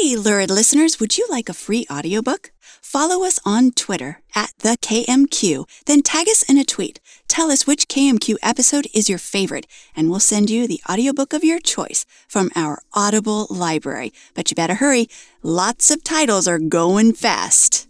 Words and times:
Hey, 0.00 0.16
Lurid 0.16 0.50
listeners, 0.50 0.98
would 0.98 1.18
you 1.18 1.26
like 1.28 1.50
a 1.50 1.54
free 1.54 1.84
audiobook? 1.90 2.52
Follow 2.80 3.22
us 3.22 3.38
on 3.44 3.70
Twitter 3.72 4.22
at 4.34 4.50
the 4.60 4.78
KMQ, 4.80 5.68
then 5.84 6.00
tag 6.00 6.26
us 6.26 6.42
in 6.42 6.56
a 6.56 6.64
tweet. 6.64 7.00
Tell 7.28 7.50
us 7.50 7.66
which 7.66 7.86
KMQ 7.86 8.36
episode 8.42 8.86
is 8.94 9.10
your 9.10 9.18
favorite, 9.18 9.66
and 9.94 10.08
we'll 10.08 10.18
send 10.18 10.48
you 10.48 10.66
the 10.66 10.80
audiobook 10.88 11.34
of 11.34 11.44
your 11.44 11.58
choice 11.60 12.06
from 12.28 12.50
our 12.56 12.80
Audible 12.94 13.46
library. 13.50 14.14
But 14.32 14.50
you 14.50 14.54
better 14.54 14.76
hurry. 14.76 15.06
Lots 15.42 15.90
of 15.90 16.02
titles 16.02 16.48
are 16.48 16.58
going 16.58 17.12
fast. 17.12 17.86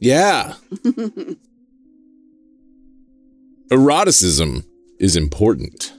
Yeah. 0.00 0.54
Eroticism 3.70 4.64
is 4.98 5.14
important. 5.14 5.92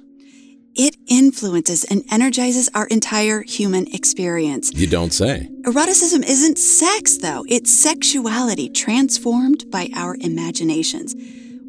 It 0.75 0.97
influences 1.07 1.85
and 1.85 2.03
energizes 2.11 2.69
our 2.73 2.85
entire 2.87 3.43
human 3.43 3.87
experience. 3.93 4.73
You 4.73 4.87
don't 4.87 5.13
say. 5.13 5.49
Eroticism 5.65 6.23
isn't 6.23 6.57
sex, 6.57 7.17
though. 7.17 7.45
It's 7.47 7.73
sexuality 7.73 8.69
transformed 8.69 9.71
by 9.71 9.89
our 9.95 10.17
imaginations. 10.19 11.15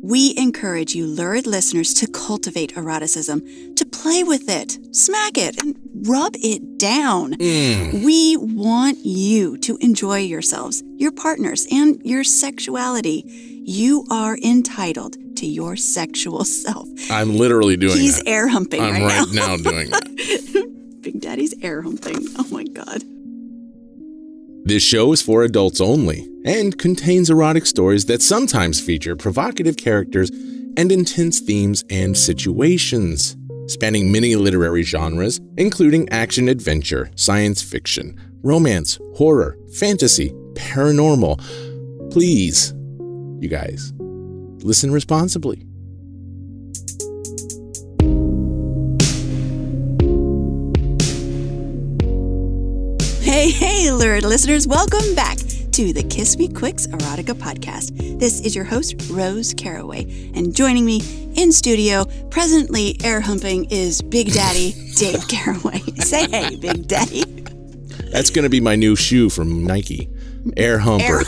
We 0.02 0.34
encourage 0.36 0.94
you, 0.94 1.06
lurid 1.06 1.46
listeners, 1.46 1.94
to 1.94 2.06
cultivate 2.06 2.76
eroticism, 2.76 3.74
to 3.76 3.84
play 3.84 4.22
with 4.22 4.48
it, 4.48 4.78
smack 4.94 5.38
it, 5.38 5.56
and 5.58 5.76
rub 6.06 6.34
it 6.36 6.78
down. 6.78 7.34
Mm. 7.34 8.04
We 8.04 8.36
want 8.36 8.98
you 9.04 9.56
to 9.58 9.76
enjoy 9.80 10.18
yourselves, 10.18 10.82
your 10.96 11.12
partners, 11.12 11.66
and 11.72 12.00
your 12.04 12.24
sexuality. 12.24 13.55
You 13.68 14.04
are 14.12 14.38
entitled 14.44 15.16
to 15.38 15.44
your 15.46 15.74
sexual 15.74 16.44
self. 16.44 16.88
I'm 17.10 17.36
literally 17.36 17.76
doing 17.76 17.96
He's 17.96 18.18
that. 18.18 18.28
air 18.28 18.46
humping 18.46 18.80
I'm 18.80 18.92
right, 18.92 19.02
right 19.02 19.26
now. 19.32 19.56
now 19.56 19.56
doing 19.56 19.90
that. 19.90 20.98
Big 21.00 21.20
Daddy's 21.20 21.52
air 21.62 21.82
humping. 21.82 22.16
Oh 22.38 22.46
my 22.52 22.62
God. 22.62 23.02
This 24.64 24.84
show 24.84 25.12
is 25.12 25.20
for 25.20 25.42
adults 25.42 25.80
only 25.80 26.28
and 26.44 26.78
contains 26.78 27.28
erotic 27.28 27.66
stories 27.66 28.06
that 28.06 28.22
sometimes 28.22 28.80
feature 28.80 29.16
provocative 29.16 29.76
characters 29.76 30.30
and 30.76 30.92
intense 30.92 31.40
themes 31.40 31.82
and 31.90 32.16
situations, 32.16 33.36
spanning 33.66 34.12
many 34.12 34.36
literary 34.36 34.84
genres, 34.84 35.40
including 35.56 36.08
action 36.10 36.48
adventure, 36.48 37.10
science 37.16 37.62
fiction, 37.62 38.16
romance, 38.44 39.00
horror, 39.16 39.58
fantasy, 39.76 40.30
paranormal. 40.54 41.40
Please, 42.12 42.72
you 43.40 43.48
guys, 43.48 43.92
listen 44.64 44.90
responsibly. 44.90 45.66
Hey, 53.22 53.50
hey, 53.50 53.90
lurid 53.90 54.24
listeners, 54.24 54.66
welcome 54.66 55.14
back 55.14 55.36
to 55.36 55.92
the 55.92 56.02
Kiss 56.08 56.38
Me 56.38 56.48
Quicks 56.48 56.86
Erotica 56.86 57.34
podcast. 57.34 58.18
This 58.18 58.40
is 58.40 58.56
your 58.56 58.64
host, 58.64 58.94
Rose 59.10 59.52
Caraway, 59.52 60.30
and 60.34 60.54
joining 60.54 60.86
me 60.86 61.02
in 61.36 61.52
studio, 61.52 62.06
presently 62.30 62.96
air 63.04 63.20
humping, 63.20 63.66
is 63.66 64.00
Big 64.00 64.32
Daddy 64.32 64.72
Dayv 64.94 65.28
Caraway. 65.28 65.80
Say 66.00 66.28
hey, 66.30 66.56
Big 66.56 66.88
Daddy. 66.88 67.24
That's 68.10 68.30
going 68.30 68.44
to 68.44 68.48
be 68.48 68.60
my 68.60 68.74
new 68.74 68.96
shoe 68.96 69.28
from 69.28 69.64
Nike. 69.64 70.08
Air 70.56 70.78
Humper. 70.78 71.18
Air. 71.18 71.24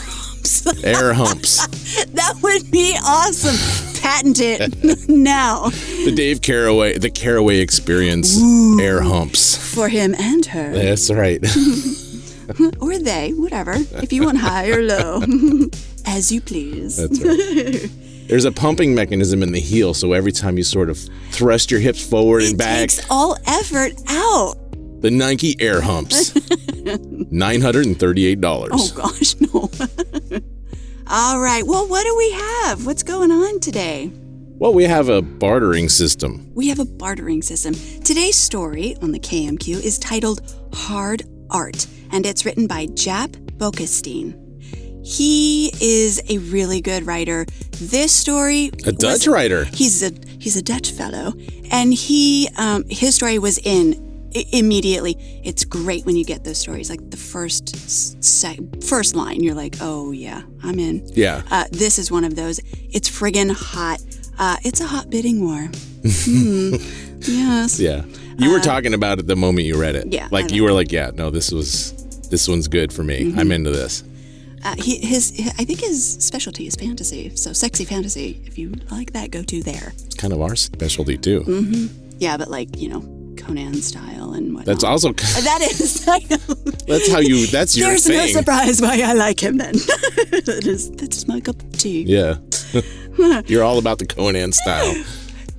Air 0.83 1.13
humps. 1.13 1.65
that 2.07 2.35
would 2.41 2.71
be 2.71 2.95
awesome. 3.03 3.55
Patent 4.01 4.39
it 4.39 4.61
now 5.09 5.69
The 5.69 6.13
Dayv 6.15 6.41
Caraway, 6.41 6.97
the 6.97 7.09
Caraway 7.09 7.59
experience. 7.59 8.37
Air 8.79 9.01
humps. 9.01 9.57
for 9.73 9.89
him 9.89 10.15
and 10.17 10.45
her, 10.47 10.71
That's 10.73 11.11
right. 11.11 11.43
or 12.81 12.97
they, 12.97 13.31
whatever, 13.33 13.75
if 14.01 14.11
you 14.13 14.23
want 14.23 14.37
high 14.37 14.69
or 14.69 14.81
low, 14.81 15.21
as 16.05 16.31
you 16.31 16.39
please. 16.41 16.95
That's 16.97 17.21
right. 17.23 17.89
There's 18.27 18.45
a 18.45 18.51
pumping 18.51 18.95
mechanism 18.95 19.43
in 19.43 19.51
the 19.51 19.59
heel, 19.59 19.93
so 19.93 20.13
every 20.13 20.31
time 20.31 20.57
you 20.57 20.63
sort 20.63 20.89
of 20.89 20.97
thrust 21.31 21.69
your 21.71 21.79
hips 21.79 22.03
forward 22.07 22.43
and 22.43 22.53
It 22.53 22.57
back, 22.57 22.79
takes 22.89 23.05
all 23.09 23.35
effort 23.47 23.93
out. 24.07 24.55
the 25.01 25.11
Nike 25.11 25.55
Air 25.59 25.81
Humps. 25.81 26.31
$938. 26.31 28.69
Oh 28.71 28.91
gosh, 28.95 29.35
no. 29.41 29.69
All 31.11 31.39
right. 31.39 31.65
Well, 31.65 31.87
what 31.87 32.03
do 32.03 32.15
we 32.15 32.31
have? 32.33 32.85
What's 32.85 33.01
going 33.01 33.31
on 33.31 33.59
today? 33.61 34.11
Well, 34.59 34.75
we 34.75 34.83
have 34.83 35.09
a 35.09 35.23
bartering 35.23 35.89
system. 35.89 36.51
We 36.53 36.67
have 36.67 36.77
a 36.77 36.85
bartering 36.85 37.41
system. 37.41 37.73
Today's 38.03 38.37
story 38.37 38.95
on 39.01 39.11
the 39.11 39.19
KMQ 39.19 39.83
is 39.83 39.97
titled 39.97 40.55
Hard 40.71 41.23
Art, 41.49 41.87
and 42.11 42.27
it's 42.27 42.45
written 42.45 42.67
by 42.67 42.85
Jaap 42.87 43.31
Boekestein. 43.57 44.35
He 45.03 45.71
is 45.81 46.21
a 46.29 46.37
really 46.37 46.79
good 46.79 47.07
writer. 47.07 47.47
This 47.81 48.11
story 48.11 48.69
A 48.85 48.91
Dutch 48.91 49.25
writer. 49.25 49.63
He's 49.63 50.03
a 50.03 50.11
he's 50.37 50.57
a 50.57 50.61
Dutch 50.61 50.91
fellow, 50.91 51.33
and 51.71 51.91
he 51.91 52.49
um, 52.55 52.83
his 52.87 53.15
story 53.15 53.39
was 53.39 53.57
in 53.57 54.08
i- 54.35 54.45
immediately. 54.53 55.15
It's 55.43 55.63
great 55.65 56.05
when 56.05 56.15
you 56.15 56.23
get 56.25 56.43
those 56.43 56.57
stories, 56.57 56.89
like 56.89 57.09
the 57.09 57.17
first 57.17 57.75
first 58.83 59.15
line. 59.15 59.41
You're 59.43 59.55
like, 59.55 59.75
oh 59.81 60.11
yeah, 60.11 60.41
I'm 60.63 60.79
in. 60.79 61.07
Yeah. 61.13 61.41
Uh, 61.51 61.65
this 61.71 61.97
is 61.99 62.11
one 62.11 62.23
of 62.23 62.35
those. 62.35 62.59
It's 62.91 63.09
friggin' 63.09 63.51
hot. 63.51 63.99
Uh, 64.37 64.57
it's 64.63 64.79
a 64.81 64.87
hot 64.87 65.09
bidding 65.09 65.41
war. 65.43 65.69
Hmm. 66.25 66.75
Yes. 67.21 67.81
Yeah. 67.81 68.05
You 68.37 68.49
were 68.49 68.61
talking 68.61 68.93
about 68.93 69.19
it 69.19 69.27
the 69.27 69.35
moment 69.35 69.67
you 69.67 69.75
read 69.79 69.95
it. 69.95 70.05
Uh, 70.05 70.09
yeah, 70.11 70.27
Like 70.31 70.51
you 70.53 70.63
were 70.63 70.71
like, 70.71 70.89
yeah, 70.89 71.11
no, 71.13 71.29
this 71.29 71.51
was 71.51 71.91
this 72.29 72.47
one's 72.47 72.69
good 72.69 72.93
for 72.93 73.03
me. 73.03 73.25
Mm-hmm. 73.25 73.39
I'm 73.39 73.51
into 73.51 73.71
this. 73.71 74.05
Uh, 74.63 74.73
he, 74.77 74.99
his, 75.05 75.33
I 75.59 75.65
think 75.65 75.81
his 75.81 76.13
specialty 76.23 76.65
is 76.65 76.75
fantasy. 76.77 77.35
So 77.35 77.51
sexy 77.51 77.83
fantasy. 77.83 78.41
If 78.45 78.57
you 78.57 78.73
like 78.89 79.11
that, 79.11 79.31
go 79.31 79.43
to 79.43 79.61
there. 79.63 79.91
It's 79.97 80.15
kind 80.15 80.31
of 80.31 80.41
our 80.41 80.55
specialty 80.55 81.17
too. 81.17 81.41
Mm-hmm. 81.41 82.13
Yeah, 82.19 82.37
but 82.37 82.49
like 82.49 82.77
you 82.79 82.87
know, 82.87 83.01
Conan 83.49 83.81
style 83.81 84.33
and 84.33 84.53
whatnot. 84.53 84.65
That's 84.65 84.83
also 84.83 85.13
That 85.13 85.61
is. 85.61 86.05
That's 86.85 87.11
how 87.11 87.19
you 87.19 87.47
that's 87.47 87.75
your 87.75 87.89
There's 87.89 88.07
no 88.07 88.27
surprise 88.27 88.81
why 88.81 89.01
I 89.01 89.13
like 89.13 89.41
him 89.41 89.57
then. 89.57 89.73
that 89.75 90.63
is 90.65 90.91
that's 90.91 91.27
my 91.27 91.39
cup 91.39 91.61
of 91.61 91.71
tea. 91.73 92.03
Yeah. 92.03 92.35
You're 93.47 93.63
all 93.63 93.79
about 93.79 93.99
the 93.99 94.05
Conan 94.05 94.51
style. 94.53 94.93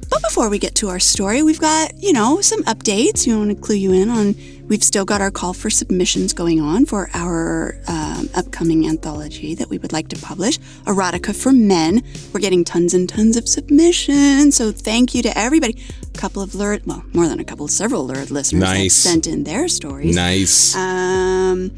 But 0.08 0.22
before 0.22 0.48
we 0.48 0.58
get 0.58 0.74
to 0.76 0.88
our 0.88 0.98
story, 0.98 1.42
we've 1.42 1.60
got, 1.60 1.92
you 2.02 2.12
know, 2.12 2.40
some 2.40 2.64
updates. 2.64 3.26
You 3.26 3.38
want 3.38 3.50
to 3.50 3.56
clue 3.56 3.76
you 3.76 3.92
in 3.92 4.08
on 4.08 4.34
we've 4.70 4.82
still 4.82 5.04
got 5.04 5.20
our 5.20 5.30
call 5.30 5.52
for 5.52 5.68
submissions 5.68 6.32
going 6.32 6.60
on 6.60 6.86
for 6.86 7.10
our 7.12 7.76
um, 7.88 8.30
upcoming 8.34 8.86
anthology 8.88 9.54
that 9.56 9.68
we 9.68 9.76
would 9.76 9.92
like 9.92 10.08
to 10.08 10.16
publish, 10.16 10.56
Erotica 10.86 11.34
for 11.36 11.52
Men. 11.52 12.02
We're 12.32 12.40
getting 12.40 12.64
tons 12.64 12.94
and 12.94 13.06
tons 13.08 13.36
of 13.36 13.46
submissions. 13.46 14.56
So 14.56 14.72
thank 14.72 15.14
you 15.14 15.22
to 15.24 15.36
everybody. 15.36 15.76
A 16.02 16.18
couple 16.18 16.40
of 16.40 16.54
lurid, 16.54 16.86
well, 16.86 17.04
more 17.12 17.28
than 17.28 17.40
a 17.40 17.44
couple, 17.44 17.68
several 17.68 18.06
lurid 18.06 18.30
listeners 18.30 18.62
Nice. 18.62 18.94
sent 18.94 19.26
in 19.26 19.44
their 19.44 19.68
stories. 19.68 20.14
Nice. 20.16 20.74
Um, 20.76 21.72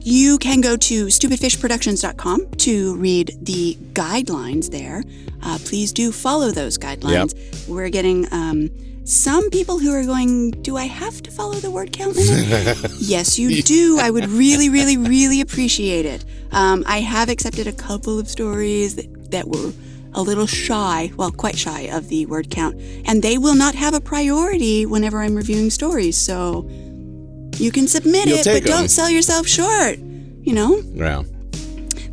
you 0.00 0.38
can 0.38 0.62
go 0.62 0.76
to 0.76 1.06
stupidfishproductions.com 1.06 2.50
to 2.56 2.96
read 2.96 3.36
the 3.42 3.76
guidelines 3.92 4.70
there. 4.70 5.04
Uh, 5.42 5.58
please 5.64 5.92
do 5.92 6.12
follow 6.12 6.50
those 6.50 6.78
guidelines. 6.78 7.34
We're 7.68 7.88
getting 7.90 8.26
um, 8.32 8.70
some 9.04 9.48
people 9.50 9.78
who 9.78 9.92
are 9.92 10.04
going, 10.04 10.50
Do 10.62 10.76
I 10.76 10.84
have 10.84 11.22
to 11.22 11.30
follow 11.30 11.54
the 11.54 11.70
word 11.70 11.92
count 11.92 12.16
limit? 12.16 12.90
yes, 12.98 13.38
you 13.38 13.62
do. 13.62 13.98
I 14.00 14.10
would 14.10 14.28
really, 14.28 14.68
really, 14.68 14.96
really 14.96 15.40
appreciate 15.40 16.04
it. 16.06 16.24
Um, 16.52 16.84
I 16.86 17.00
have 17.00 17.28
accepted 17.28 17.66
a 17.66 17.72
couple 17.72 18.18
of 18.18 18.28
stories 18.28 18.96
that, 18.96 19.30
that 19.30 19.48
were 19.48 19.72
a 20.14 20.22
little 20.22 20.46
shy, 20.46 21.12
well, 21.16 21.30
quite 21.30 21.56
shy 21.56 21.82
of 21.82 22.08
the 22.08 22.26
word 22.26 22.50
count, 22.50 22.80
and 23.06 23.22
they 23.22 23.38
will 23.38 23.54
not 23.54 23.74
have 23.74 23.94
a 23.94 24.00
priority 24.00 24.86
whenever 24.86 25.20
I'm 25.20 25.34
reviewing 25.36 25.70
stories. 25.70 26.16
So 26.16 26.66
you 27.56 27.70
can 27.70 27.86
submit 27.86 28.26
You'll 28.26 28.38
it, 28.38 28.44
but 28.44 28.52
take 28.52 28.62
'em. 28.66 28.70
don't 28.70 28.88
sell 28.88 29.08
yourself 29.10 29.46
short. 29.46 29.98
You 29.98 30.54
know, 30.54 30.82
yeah. 30.94 31.22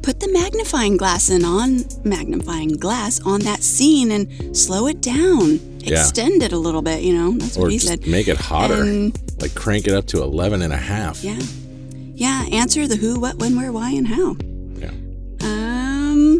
Put 0.05 0.19
the 0.19 0.31
magnifying 0.31 0.97
glass 0.97 1.29
in 1.31 1.43
on 1.43 1.79
magnifying 2.03 2.69
glass 2.77 3.19
on 3.25 3.39
that 3.41 3.63
scene 3.63 4.11
and 4.11 4.55
slow 4.55 4.85
it 4.85 5.01
down. 5.01 5.59
Yeah. 5.79 6.01
Extend 6.01 6.43
it 6.43 6.51
a 6.53 6.57
little 6.59 6.83
bit, 6.83 7.01
you 7.01 7.13
know. 7.13 7.31
That's 7.39 7.57
what 7.57 7.65
Or 7.65 7.69
he 7.71 7.77
just 7.77 7.87
said. 7.87 8.05
make 8.07 8.27
it 8.27 8.37
hotter. 8.37 8.83
And- 8.83 9.17
like 9.41 9.55
crank 9.55 9.87
it 9.87 9.93
up 9.93 10.05
to 10.07 10.21
11 10.21 10.61
and 10.61 10.71
a 10.71 10.77
half. 10.77 11.23
Yeah. 11.23 11.39
Yeah, 12.13 12.45
answer 12.51 12.87
the 12.87 12.95
who, 12.95 13.19
what, 13.19 13.35
when, 13.37 13.55
where, 13.57 13.71
why, 13.71 13.89
and 13.91 14.07
how. 14.07 14.37
Yeah. 14.77 14.91
Um, 15.41 16.39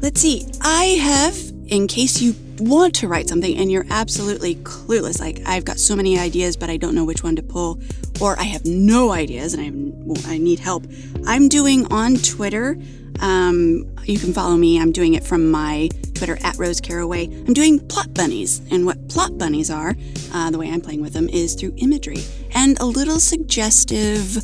let's 0.00 0.20
see. 0.20 0.46
I 0.62 0.84
have, 1.00 1.36
in 1.68 1.86
case 1.86 2.20
you 2.20 2.34
want 2.60 2.94
to 2.96 3.08
write 3.08 3.28
something 3.28 3.56
and 3.56 3.70
you're 3.70 3.86
absolutely 3.90 4.56
clueless, 4.56 5.20
like 5.20 5.40
I've 5.46 5.64
got 5.64 5.78
so 5.78 5.96
many 5.96 6.18
ideas, 6.18 6.56
but 6.56 6.70
I 6.70 6.76
don't 6.76 6.94
know 6.94 7.04
which 7.04 7.22
one 7.22 7.36
to 7.36 7.42
pull, 7.42 7.80
or 8.20 8.38
I 8.38 8.44
have 8.44 8.64
no 8.64 9.12
ideas 9.12 9.54
and 9.54 9.62
I, 9.62 9.66
have, 9.66 10.26
I 10.26 10.38
need 10.38 10.58
help. 10.58 10.84
I'm 11.26 11.48
doing 11.48 11.90
on 11.92 12.16
Twitter. 12.16 12.76
Um, 13.20 13.94
you 14.04 14.18
can 14.18 14.32
follow 14.32 14.56
me. 14.56 14.80
I'm 14.80 14.92
doing 14.92 15.14
it 15.14 15.24
from 15.24 15.50
my 15.50 15.90
Twitter 16.14 16.38
at 16.42 16.56
Rose 16.58 16.80
Caraway. 16.80 17.24
I'm 17.24 17.54
doing 17.54 17.78
plot 17.88 18.12
bunnies, 18.14 18.60
and 18.70 18.86
what 18.86 19.08
plot 19.08 19.36
bunnies 19.38 19.70
are, 19.70 19.94
uh, 20.32 20.50
the 20.50 20.58
way 20.58 20.70
I'm 20.70 20.80
playing 20.80 21.02
with 21.02 21.12
them, 21.12 21.28
is 21.28 21.54
through 21.54 21.74
imagery 21.78 22.22
and 22.54 22.78
a 22.80 22.84
little 22.84 23.20
suggestive 23.20 24.38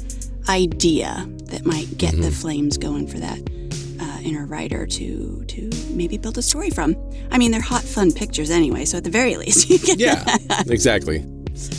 idea 0.48 1.26
that 1.46 1.64
might 1.64 1.96
get 1.96 2.16
the 2.16 2.30
flames 2.30 2.76
going 2.76 3.06
for 3.06 3.18
that 3.18 3.38
uh, 4.00 4.18
inner 4.22 4.46
writer 4.46 4.86
to 4.86 5.44
to 5.48 5.70
maybe 5.90 6.18
build 6.18 6.38
a 6.38 6.42
story 6.42 6.70
from. 6.70 6.96
I 7.30 7.38
mean, 7.38 7.50
they're 7.50 7.60
hot, 7.60 7.82
fun 7.96 8.12
pictures 8.12 8.50
anyway, 8.50 8.84
so 8.84 8.98
at 8.98 9.04
the 9.04 9.10
very 9.10 9.36
least, 9.42 9.68
you 9.70 9.78
can. 9.78 9.98
Yeah, 9.98 10.22
exactly. 10.68 11.24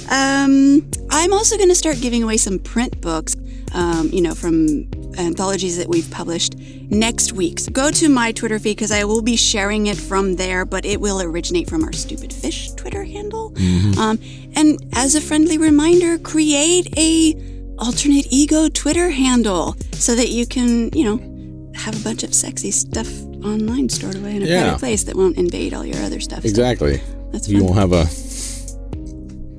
Um, 0.09 0.89
I'm 1.11 1.31
also 1.31 1.55
going 1.55 1.69
to 1.69 1.75
start 1.75 2.01
giving 2.01 2.23
away 2.23 2.37
some 2.37 2.57
print 2.57 2.99
books, 2.99 3.35
um, 3.73 4.09
you 4.11 4.21
know, 4.21 4.33
from 4.33 4.89
anthologies 5.19 5.77
that 5.77 5.87
we've 5.87 6.09
published 6.09 6.57
next 6.89 7.33
week. 7.33 7.59
So 7.59 7.71
go 7.71 7.91
to 7.91 8.09
my 8.09 8.31
Twitter 8.31 8.57
feed 8.57 8.77
because 8.77 8.91
I 8.91 9.03
will 9.03 9.21
be 9.21 9.35
sharing 9.35 9.85
it 9.87 9.97
from 9.97 10.35
there, 10.35 10.65
but 10.65 10.83
it 10.85 10.99
will 10.99 11.21
originate 11.21 11.69
from 11.69 11.83
our 11.83 11.93
Stupid 11.93 12.33
Fish 12.33 12.71
Twitter 12.71 13.03
handle. 13.03 13.53
Um, 13.99 14.17
and 14.55 14.83
as 14.93 15.13
a 15.13 15.21
friendly 15.21 15.59
reminder, 15.59 16.17
create 16.17 16.97
a 16.97 17.35
alternate 17.77 18.25
ego 18.31 18.69
Twitter 18.69 19.11
handle 19.11 19.75
so 19.93 20.15
that 20.15 20.29
you 20.29 20.47
can, 20.47 20.89
you 20.93 21.03
know, 21.03 21.71
have 21.75 21.99
a 21.99 22.03
bunch 22.03 22.23
of 22.23 22.33
sexy 22.33 22.71
stuff 22.71 23.07
online 23.43 23.89
stored 23.89 24.15
away 24.15 24.35
in 24.35 24.43
a 24.43 24.45
Yeah. 24.45 24.61
private 24.63 24.79
place 24.79 25.03
that 25.03 25.15
won't 25.15 25.37
invade 25.37 25.73
all 25.73 25.85
your 25.85 26.01
other 26.03 26.19
stuff. 26.19 26.41
So 26.43 26.49
Exactly. 26.49 27.01
that's 27.31 27.47
You 27.47 27.63
won't 27.63 27.75
have 27.77 27.91
a 27.93 28.05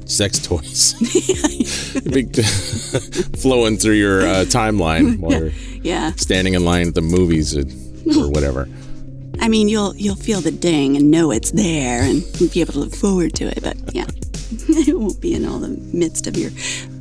sex 0.07 0.39
toys 0.39 0.95
big 2.11 2.35
flowing 3.37 3.77
through 3.77 3.95
your 3.95 4.23
uh, 4.23 4.45
timeline 4.47 5.19
while 5.19 5.33
you're 5.39 5.53
yeah. 5.83 6.13
standing 6.17 6.55
in 6.55 6.65
line 6.65 6.89
at 6.89 6.95
the 6.95 7.03
movies 7.03 7.57
or, 7.57 7.63
or 8.19 8.31
whatever. 8.31 8.69
I 9.41 9.49
mean, 9.49 9.69
you'll 9.69 9.95
you'll 9.97 10.17
feel 10.17 10.41
the 10.41 10.51
ding 10.51 10.97
and 10.97 11.11
know 11.13 11.31
it's 11.31 11.53
there, 11.53 12.03
and 12.03 12.25
be 12.53 12.61
able 12.61 12.73
to 12.73 12.81
look 12.81 12.95
forward 12.95 13.35
to 13.35 13.45
it. 13.47 13.63
But 13.63 13.77
yeah, 13.95 14.07
it 14.69 14.99
won't 14.99 15.21
be 15.21 15.33
in 15.35 15.45
all 15.47 15.61
the 15.61 15.69
midst 15.93 16.27
of 16.27 16.37
your 16.37 16.51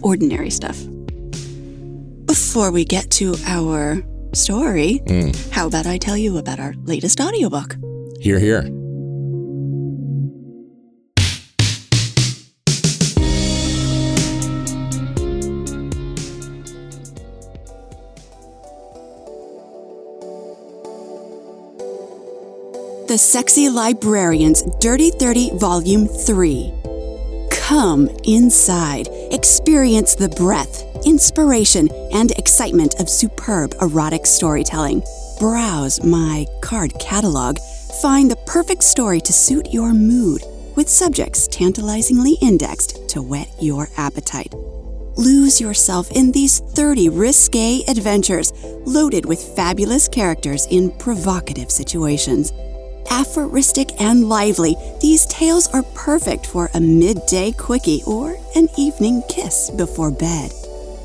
ordinary 0.01 0.51
stuff. 0.51 0.77
Before 2.27 2.71
we 2.71 2.85
get 2.85 3.09
to 3.11 3.35
our 3.45 4.03
story, 4.33 5.01
hmm. 5.07 5.29
how 5.51 5.67
about 5.67 5.87
I 5.87 5.97
tell 5.97 6.17
you 6.17 6.37
about 6.37 6.59
our 6.59 6.73
latest 6.83 7.19
audiobook? 7.19 7.75
Here, 8.19 8.39
here. 8.39 8.69
The 23.07 23.17
Sexy 23.17 23.69
Librarians 23.69 24.63
Dirty 24.81 25.11
30 25.11 25.57
Volume 25.57 26.07
3. 26.07 26.73
Come 27.51 28.09
inside, 28.25 29.07
experience 29.31 30.15
the 30.15 30.29
breadth, 30.29 30.83
inspiration, 31.05 31.89
and 32.11 32.31
excitement 32.31 32.99
of 32.99 33.09
superb 33.09 33.73
erotic 33.81 34.25
storytelling. 34.25 35.03
Browse 35.39 36.03
my 36.03 36.45
card 36.61 36.93
catalog, 36.99 37.59
find 38.01 38.29
the 38.29 38.35
perfect 38.47 38.83
story 38.83 39.21
to 39.21 39.33
suit 39.33 39.73
your 39.73 39.93
mood, 39.93 40.43
with 40.75 40.89
subjects 40.89 41.47
tantalizingly 41.47 42.37
indexed 42.41 43.09
to 43.09 43.21
whet 43.21 43.49
your 43.59 43.89
appetite. 43.97 44.53
Lose 45.17 45.59
yourself 45.59 46.11
in 46.11 46.31
these 46.31 46.59
30 46.59 47.09
risque 47.09 47.83
adventures 47.87 48.53
loaded 48.85 49.25
with 49.25 49.41
fabulous 49.55 50.07
characters 50.07 50.67
in 50.67 50.91
provocative 50.99 51.71
situations. 51.71 52.51
Aphoristic 53.09 54.01
and 54.01 54.27
lively, 54.27 54.75
these 55.01 55.25
tales 55.27 55.67
are 55.69 55.83
perfect 55.95 56.45
for 56.45 56.69
a 56.73 56.79
midday 56.79 57.51
quickie 57.51 58.03
or 58.05 58.37
an 58.55 58.67
evening 58.77 59.23
kiss 59.29 59.69
before 59.71 60.11
bed. 60.11 60.51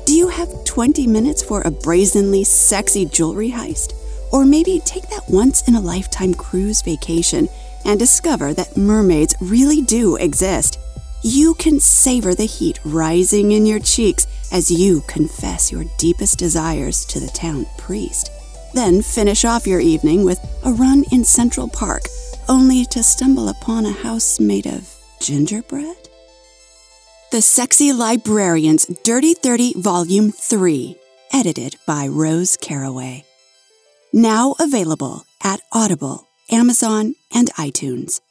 Do 0.05 0.13
you 0.13 0.27
have 0.27 0.65
20 0.65 1.07
minutes 1.07 1.41
for 1.41 1.61
a 1.61 1.71
brazenly 1.71 2.43
sexy 2.43 3.05
jewelry 3.05 3.51
heist? 3.51 3.93
Or 4.31 4.45
maybe 4.45 4.81
take 4.85 5.07
that 5.09 5.29
once 5.29 5.67
in 5.67 5.75
a 5.75 5.81
lifetime 5.81 6.33
cruise 6.33 6.81
vacation 6.81 7.47
and 7.85 7.99
discover 7.99 8.53
that 8.53 8.77
mermaids 8.77 9.35
really 9.39 9.81
do 9.81 10.15
exist. 10.17 10.79
You 11.23 11.53
can 11.55 11.79
savor 11.79 12.35
the 12.35 12.45
heat 12.45 12.79
rising 12.83 13.53
in 13.53 13.65
your 13.65 13.79
cheeks 13.79 14.27
as 14.51 14.69
you 14.69 15.01
confess 15.07 15.71
your 15.71 15.85
deepest 15.97 16.37
desires 16.37 17.05
to 17.05 17.19
the 17.19 17.27
town 17.27 17.65
priest. 17.77 18.29
Then 18.73 19.03
finish 19.03 19.45
off 19.45 19.67
your 19.67 19.79
evening 19.79 20.23
with 20.23 20.39
a 20.65 20.71
run 20.71 21.03
in 21.11 21.23
Central 21.23 21.67
Park, 21.67 22.03
only 22.49 22.85
to 22.85 23.03
stumble 23.03 23.49
upon 23.49 23.85
a 23.85 23.91
house 23.91 24.39
made 24.39 24.65
of 24.65 24.89
gingerbread? 25.21 26.09
The 27.31 27.41
Sexy 27.41 27.93
Librarians 27.93 28.85
Dirty 29.03 29.35
30 29.35 29.79
Volume 29.79 30.31
3, 30.31 30.97
edited 31.31 31.75
by 31.85 32.07
Rose 32.07 32.57
Caraway. 32.57 33.25
Now 34.11 34.55
available 34.59 35.25
at 35.43 35.61
Audible, 35.71 36.27
Amazon, 36.51 37.15
and 37.31 37.49
iTunes. 37.53 38.21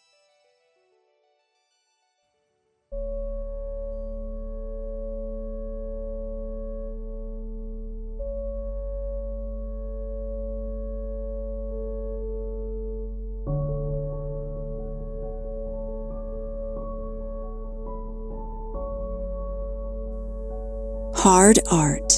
Hard 21.22 21.60
Art. 21.70 22.14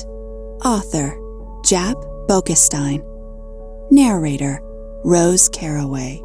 Author 0.65 1.15
Jaap 1.63 2.27
Boekestein. 2.27 3.05
Narrator 3.91 4.61
Rose 5.05 5.47
Caraway. 5.51 6.23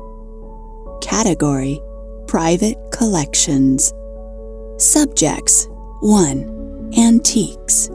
Category 1.02 1.82
Private 2.28 2.78
Collections. 2.94 3.92
Subjects 4.78 5.68
1. 6.00 6.94
Antiques. 6.98 7.90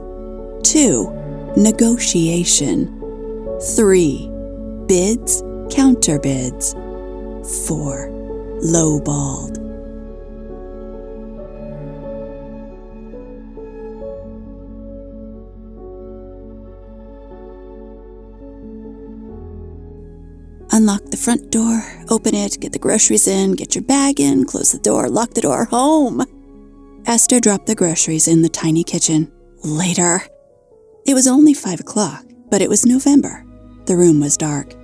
2. 0.64 1.54
Negotiation. 1.56 3.00
3. 3.76 4.30
Bids, 4.86 5.40
counterbids. 5.72 6.74
4. 7.66 8.10
Lowballed. 8.60 9.63
Unlock 20.74 21.04
the 21.04 21.16
front 21.16 21.52
door, 21.52 21.84
open 22.10 22.34
it, 22.34 22.58
get 22.58 22.72
the 22.72 22.80
groceries 22.80 23.28
in, 23.28 23.52
get 23.52 23.76
your 23.76 23.84
bag 23.84 24.18
in, 24.18 24.44
close 24.44 24.72
the 24.72 24.78
door, 24.80 25.08
lock 25.08 25.30
the 25.30 25.40
door, 25.40 25.66
home. 25.66 26.24
Esther 27.06 27.38
dropped 27.38 27.66
the 27.66 27.76
groceries 27.76 28.26
in 28.26 28.42
the 28.42 28.48
tiny 28.48 28.82
kitchen. 28.82 29.30
Later. 29.62 30.20
It 31.06 31.14
was 31.14 31.28
only 31.28 31.54
five 31.54 31.78
o'clock, 31.78 32.24
but 32.50 32.60
it 32.60 32.68
was 32.68 32.84
November. 32.84 33.46
The 33.84 33.96
room 33.96 34.18
was 34.18 34.36
dark. 34.36 34.74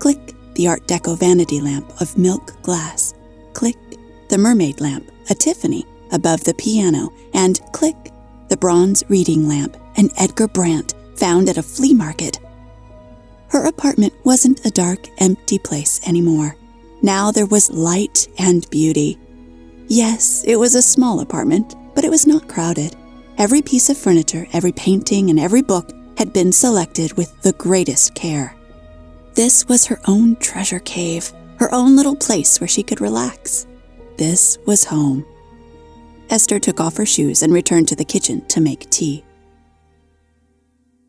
Click 0.00 0.34
the 0.52 0.68
Art 0.68 0.86
Deco 0.86 1.18
vanity 1.18 1.62
lamp 1.62 1.90
of 2.02 2.18
milk 2.18 2.60
glass. 2.60 3.14
Click 3.54 3.78
the 4.28 4.36
mermaid 4.36 4.82
lamp, 4.82 5.10
a 5.30 5.34
Tiffany, 5.34 5.86
above 6.12 6.44
the 6.44 6.52
piano. 6.52 7.10
And 7.32 7.58
click 7.72 7.96
the 8.50 8.58
bronze 8.58 9.02
reading 9.08 9.48
lamp, 9.48 9.78
an 9.96 10.10
Edgar 10.18 10.48
Brandt, 10.48 10.92
found 11.16 11.48
at 11.48 11.56
a 11.56 11.62
flea 11.62 11.94
market. 11.94 12.38
Her 13.52 13.66
apartment 13.66 14.14
wasn't 14.24 14.64
a 14.64 14.70
dark, 14.70 15.08
empty 15.18 15.58
place 15.58 16.00
anymore. 16.08 16.56
Now 17.02 17.30
there 17.30 17.44
was 17.44 17.70
light 17.70 18.26
and 18.38 18.68
beauty. 18.70 19.18
Yes, 19.88 20.42
it 20.46 20.56
was 20.56 20.74
a 20.74 20.80
small 20.80 21.20
apartment, 21.20 21.74
but 21.94 22.02
it 22.02 22.10
was 22.10 22.26
not 22.26 22.48
crowded. 22.48 22.96
Every 23.36 23.60
piece 23.60 23.90
of 23.90 23.98
furniture, 23.98 24.46
every 24.54 24.72
painting, 24.72 25.28
and 25.28 25.38
every 25.38 25.60
book 25.60 25.90
had 26.16 26.32
been 26.32 26.50
selected 26.50 27.12
with 27.18 27.42
the 27.42 27.52
greatest 27.52 28.14
care. 28.14 28.56
This 29.34 29.68
was 29.68 29.84
her 29.84 30.00
own 30.08 30.36
treasure 30.36 30.80
cave, 30.80 31.30
her 31.58 31.72
own 31.74 31.94
little 31.94 32.16
place 32.16 32.58
where 32.58 32.68
she 32.68 32.82
could 32.82 33.02
relax. 33.02 33.66
This 34.16 34.56
was 34.64 34.84
home. 34.84 35.26
Esther 36.30 36.58
took 36.58 36.80
off 36.80 36.96
her 36.96 37.04
shoes 37.04 37.42
and 37.42 37.52
returned 37.52 37.88
to 37.88 37.96
the 37.96 38.04
kitchen 38.06 38.46
to 38.46 38.62
make 38.62 38.88
tea. 38.88 39.22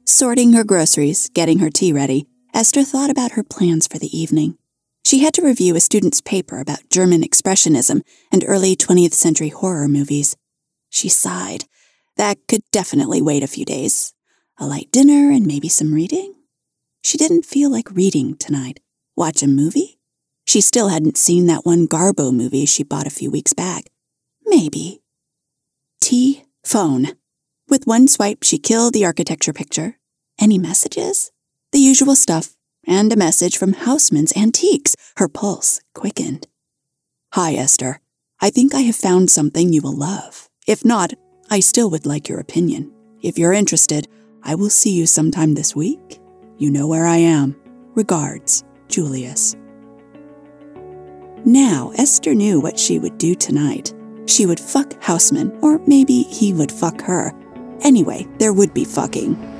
Sorting 0.03 0.51
her 0.51 0.65
groceries, 0.65 1.29
getting 1.29 1.59
her 1.59 1.69
tea 1.69 1.93
ready, 1.93 2.27
Esther 2.53 2.83
thought 2.83 3.09
about 3.09 3.31
her 3.31 3.43
plans 3.43 3.87
for 3.87 3.97
the 3.97 4.15
evening. 4.15 4.59
She 5.03 5.23
had 5.23 5.33
to 5.33 5.41
review 5.41 5.75
a 5.75 5.79
student's 5.79 6.21
paper 6.21 6.59
about 6.59 6.87
German 6.91 7.23
Expressionism 7.23 8.01
and 8.31 8.45
early 8.47 8.75
20th 8.75 9.13
century 9.13 9.49
horror 9.49 9.87
movies. 9.87 10.37
She 10.87 11.09
sighed. 11.09 11.65
That 12.15 12.37
could 12.47 12.61
definitely 12.71 13.23
wait 13.23 13.41
a 13.41 13.47
few 13.47 13.65
days. 13.65 14.13
A 14.59 14.67
light 14.67 14.91
dinner 14.91 15.31
and 15.31 15.47
maybe 15.47 15.67
some 15.67 15.95
reading? 15.95 16.35
She 17.01 17.17
didn't 17.17 17.43
feel 17.43 17.71
like 17.71 17.89
reading 17.89 18.37
tonight. 18.37 18.79
Watch 19.15 19.41
a 19.41 19.47
movie? 19.47 19.97
She 20.45 20.61
still 20.61 20.89
hadn't 20.89 21.17
seen 21.17 21.47
that 21.47 21.65
one 21.65 21.87
Garbo 21.87 22.31
movie 22.31 22.67
she 22.67 22.83
bought 22.83 23.07
a 23.07 23.17
few 23.19 23.31
weeks 23.31 23.53
back. 23.53 23.85
Maybe. 24.45 25.01
Tea, 25.99 26.43
phone. 26.63 27.13
With 27.67 27.87
one 27.87 28.07
swipe, 28.07 28.43
she 28.43 28.59
killed 28.59 28.93
the 28.93 29.05
architecture 29.05 29.53
picture. 29.53 29.97
Any 30.39 30.59
messages? 30.59 31.32
The 31.73 31.79
usual 31.79 32.15
stuff, 32.15 32.55
and 32.85 33.11
a 33.11 33.15
message 33.15 33.57
from 33.57 33.73
Houseman's 33.73 34.31
Antiques. 34.37 34.95
Her 35.17 35.27
pulse 35.27 35.81
quickened. 35.95 36.47
Hi, 37.31 37.53
Esther. 37.53 37.99
I 38.39 38.51
think 38.51 38.75
I 38.75 38.81
have 38.81 38.95
found 38.95 39.31
something 39.31 39.73
you 39.73 39.81
will 39.81 39.97
love. 39.97 40.47
If 40.67 40.85
not, 40.85 41.13
I 41.49 41.61
still 41.61 41.89
would 41.89 42.05
like 42.05 42.29
your 42.29 42.39
opinion. 42.39 42.93
If 43.23 43.39
you're 43.39 43.53
interested, 43.53 44.07
I 44.43 44.53
will 44.53 44.69
see 44.69 44.91
you 44.91 45.07
sometime 45.07 45.55
this 45.55 45.75
week. 45.75 46.19
You 46.59 46.69
know 46.69 46.87
where 46.87 47.07
I 47.07 47.17
am. 47.17 47.55
Regards, 47.95 48.63
Julius. 48.87 49.55
Now, 51.43 51.91
Esther 51.95 52.35
knew 52.35 52.59
what 52.59 52.77
she 52.77 52.99
would 52.99 53.17
do 53.17 53.33
tonight. 53.33 53.95
She 54.27 54.45
would 54.45 54.59
fuck 54.59 55.01
Houseman, 55.01 55.57
or 55.63 55.79
maybe 55.87 56.21
he 56.21 56.53
would 56.53 56.71
fuck 56.71 57.01
her. 57.01 57.33
Anyway, 57.81 58.27
there 58.37 58.53
would 58.53 58.75
be 58.75 58.85
fucking. 58.85 59.52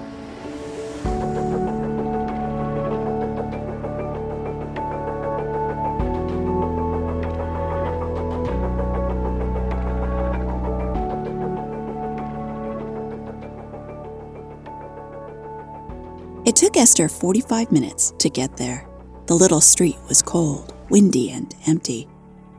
It 16.54 16.58
took 16.58 16.78
Esther 16.78 17.10
45 17.10 17.72
minutes 17.72 18.14
to 18.20 18.30
get 18.30 18.58
there. 18.58 18.88
The 19.26 19.34
little 19.34 19.60
street 19.60 19.98
was 20.08 20.22
cold, 20.22 20.76
windy, 20.88 21.32
and 21.32 21.52
empty. 21.66 22.08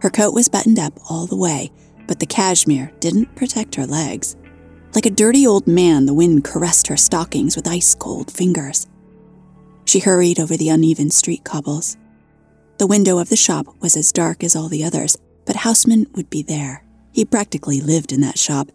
Her 0.01 0.11
coat 0.11 0.35
was 0.35 0.49
buttoned 0.49 0.81
up 0.81 0.99
all 1.09 1.27
the 1.27 1.37
way, 1.37 1.71
but 2.09 2.19
the 2.19 2.27
cashmere 2.27 2.91
didn't 2.99 3.37
protect 3.37 3.77
her 3.77 3.87
legs. 3.87 4.35
Like 4.97 5.07
a 5.07 5.11
dirty 5.11 5.47
old 5.47 5.69
man, 5.69 6.07
the 6.07 6.13
wind 6.13 6.43
caressed 6.43 6.89
her 6.89 6.97
stockings 6.97 7.55
with 7.55 7.69
ice 7.69 7.95
cold 7.95 8.33
fingers. 8.33 8.89
She 9.85 10.01
hurried 10.01 10.41
over 10.41 10.57
the 10.57 10.71
uneven 10.71 11.11
street 11.11 11.45
cobbles. 11.45 11.97
The 12.79 12.89
window 12.89 13.21
of 13.21 13.29
the 13.29 13.37
shop 13.37 13.81
was 13.81 13.97
as 13.97 14.11
dark 14.11 14.43
as 14.43 14.57
all 14.57 14.69
the 14.69 14.83
others, 14.83 15.17
but 15.47 15.55
Houseman 15.55 16.09
would 16.17 16.29
be 16.31 16.43
there. 16.43 16.85
He 17.13 17.25
practically 17.25 17.81
lived 17.81 18.11
in 18.11 18.23
that 18.23 18.41
shop. 18.41 18.73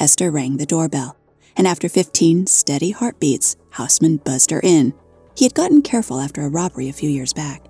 Esther 0.00 0.30
rang 0.30 0.56
the 0.56 0.64
doorbell 0.64 1.18
and 1.56 1.66
after 1.66 1.88
15 1.88 2.46
steady 2.46 2.90
heartbeats, 2.90 3.56
Houseman 3.70 4.18
buzzed 4.18 4.50
her 4.50 4.60
in. 4.62 4.94
He 5.36 5.44
had 5.44 5.54
gotten 5.54 5.82
careful 5.82 6.20
after 6.20 6.42
a 6.42 6.48
robbery 6.48 6.88
a 6.88 6.92
few 6.92 7.10
years 7.10 7.32
back. 7.32 7.66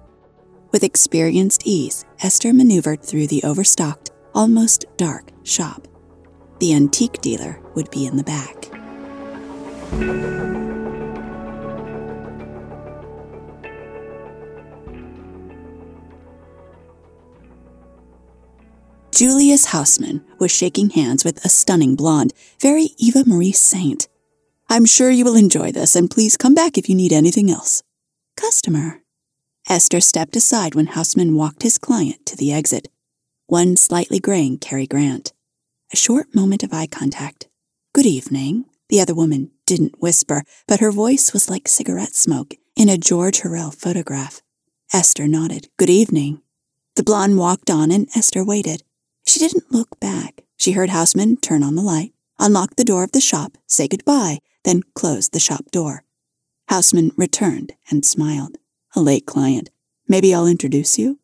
With 0.73 0.85
experienced 0.85 1.63
ease, 1.65 2.05
Esther 2.23 2.53
maneuvered 2.53 3.03
through 3.03 3.29
the 3.29 3.43
overstocked, 3.45 4.11
almost 4.35 4.85
dark 4.97 5.31
shop. 5.43 5.89
The 6.59 6.75
antique 6.75 7.21
dealer 7.21 7.61
would 7.75 7.91
be 7.91 8.07
in 8.07 8.17
the 8.17 8.25
back. 8.25 8.71
Julius 19.17 19.65
Houseman 19.65 20.23
was 20.39 20.51
shaking 20.51 20.91
hands 20.91 21.25
with 21.25 21.43
a 21.43 21.49
stunning 21.49 21.97
blonde, 21.97 22.35
very 22.61 22.91
Eva 22.99 23.25
Marie 23.27 23.51
Saint. 23.51 24.09
I'm 24.69 24.85
sure 24.85 25.11
you 25.11 25.25
will 25.25 25.37
enjoy 25.37 25.73
this, 25.73 25.97
and 25.97 26.11
please 26.11 26.37
come 26.37 26.53
back 26.53 26.77
if 26.77 26.87
you 26.87 26.95
need 26.95 27.15
anything 27.15 27.51
else. 27.51 27.83
Customer. 28.37 29.01
Esther 29.71 30.03
stepped 30.03 30.37
aside 30.37 30.75
when 30.75 30.89
Houseman 30.89 31.35
walked 31.35 31.63
his 31.63 31.79
client 31.79 32.27
to 32.27 32.37
the 32.37 32.53
exit. 32.53 32.89
One 33.47 33.79
slightly 33.79 34.19
graying 34.21 34.59
Cary 34.59 34.87
Grant. 34.87 35.33
A 35.95 35.97
short 35.97 36.35
moment 36.35 36.63
of 36.63 36.75
eye 36.75 36.87
contact. 36.87 37.49
Good 37.95 38.05
evening. 38.05 38.67
The 38.91 39.01
other 39.01 39.15
woman 39.15 39.51
didn't 39.65 40.03
whisper, 40.03 40.43
but 40.69 40.81
her 40.81 40.93
voice 40.93 41.33
was 41.33 41.49
like 41.49 41.69
cigarette 41.69 42.15
smoke 42.15 42.53
in 42.77 42.91
a 42.91 42.99
George 42.99 43.41
Hurrell 43.41 43.71
photograph. 43.71 44.43
Esther 44.93 45.27
nodded. 45.27 45.69
Good 45.79 45.89
evening. 45.89 46.43
The 46.97 47.03
blonde 47.03 47.39
walked 47.39 47.71
on, 47.71 47.91
and 47.91 48.09
Esther 48.15 48.45
waited. 48.45 48.83
She 49.27 49.39
didn't 49.41 49.73
look 49.73 49.99
back. 50.01 50.43
She 50.57 50.73
heard 50.73 50.91
Houseman 50.91 51.37
turn 51.37 51.63
on 51.63 51.75
the 51.75 51.83
light, 51.83 52.13
unlock 52.39 52.77
the 52.77 52.85
door 52.85 53.05
of 53.05 53.13
the 53.13 53.21
shop, 53.21 53.59
say 53.67 53.89
goodbye, 53.89 54.39
then 54.65 54.83
close 54.95 55.29
the 55.29 55.41
shop 55.41 55.71
door. 55.71 56.05
Houseman 56.69 57.13
returned 57.17 57.73
and 57.91 58.05
smiled. 58.05 58.59
A 58.95 59.01
late 59.01 59.27
client. 59.27 59.71
Maybe 60.09 60.35
I'll 60.35 60.47
introduce 60.47 60.99
you? 60.99 61.19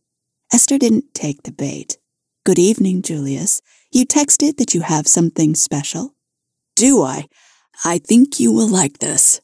Esther 0.52 0.78
didn't 0.78 1.14
take 1.14 1.44
the 1.44 1.52
bait. 1.52 1.99
Good 2.44 2.59
evening, 2.59 3.02
Julius. 3.02 3.62
You 3.90 4.04
texted 4.04 4.56
that 4.59 4.75
you 4.75 4.82
have 4.82 5.06
something 5.06 5.54
special? 5.54 6.14
Do 6.76 7.02
I? 7.02 7.26
I 7.85 7.99
think 7.99 8.38
you 8.38 8.52
will 8.52 8.68
like 8.68 8.99
this. 8.99 9.40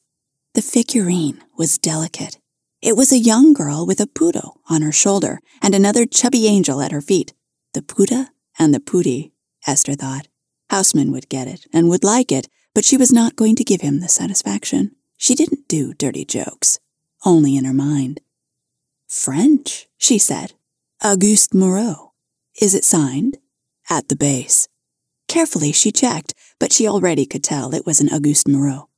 The 0.55 0.63
figurine 0.63 1.43
was 1.57 1.79
delicate. 1.79 2.39
It 2.83 2.97
was 2.97 3.13
a 3.13 3.19
young 3.19 3.53
girl 3.53 3.87
with 3.87 4.01
a 4.01 4.07
poodle 4.07 4.61
on 4.69 4.83
her 4.83 4.93
shoulder 4.93 5.41
and 5.63 5.75
another 5.75 6.07
chubby 6.07 6.47
angel 6.47 6.81
at 6.81 6.93
her 6.93 7.01
feet. 7.01 7.33
The 7.75 7.83
Buddha 7.83 8.31
and 8.59 8.75
the 8.75 8.81
Pooty, 8.81 9.33
Esther 9.67 9.95
thought. 9.95 10.29
Houseman 10.71 11.13
would 11.13 11.29
get 11.29 11.49
it 11.49 11.67
and 11.73 11.89
would 11.89 12.05
like 12.05 12.31
it, 12.31 12.49
but 12.75 12.85
she 12.85 12.97
was 12.97 13.13
not 13.13 13.37
going 13.37 13.57
to 13.57 13.65
give 13.65 13.81
him 13.81 14.01
the 14.01 14.09
satisfaction. 14.09 14.95
She 15.17 15.35
didn't 15.35 15.69
do 15.69 15.95
dirty 15.95 16.25
jokes, 16.25 16.79
only 17.25 17.57
in 17.57 17.65
her 17.65 17.73
mind. 17.73 18.21
French, 19.09 19.89
she 19.97 20.19
said. 20.19 20.53
Auguste 21.03 21.55
Moreau. 21.55 22.13
Is 22.61 22.75
it 22.75 22.85
signed? 22.85 23.39
At 23.89 24.09
the 24.09 24.17
base. 24.17 24.69
Carefully 25.29 25.73
she 25.73 25.93
checked, 25.93 26.35
but 26.59 26.73
she 26.73 26.87
already 26.89 27.25
could 27.25 27.45
tell 27.45 27.73
it 27.75 27.87
was 27.87 28.01
an 28.01 28.09
Auguste 28.09 28.49
Moreau. 28.49 28.89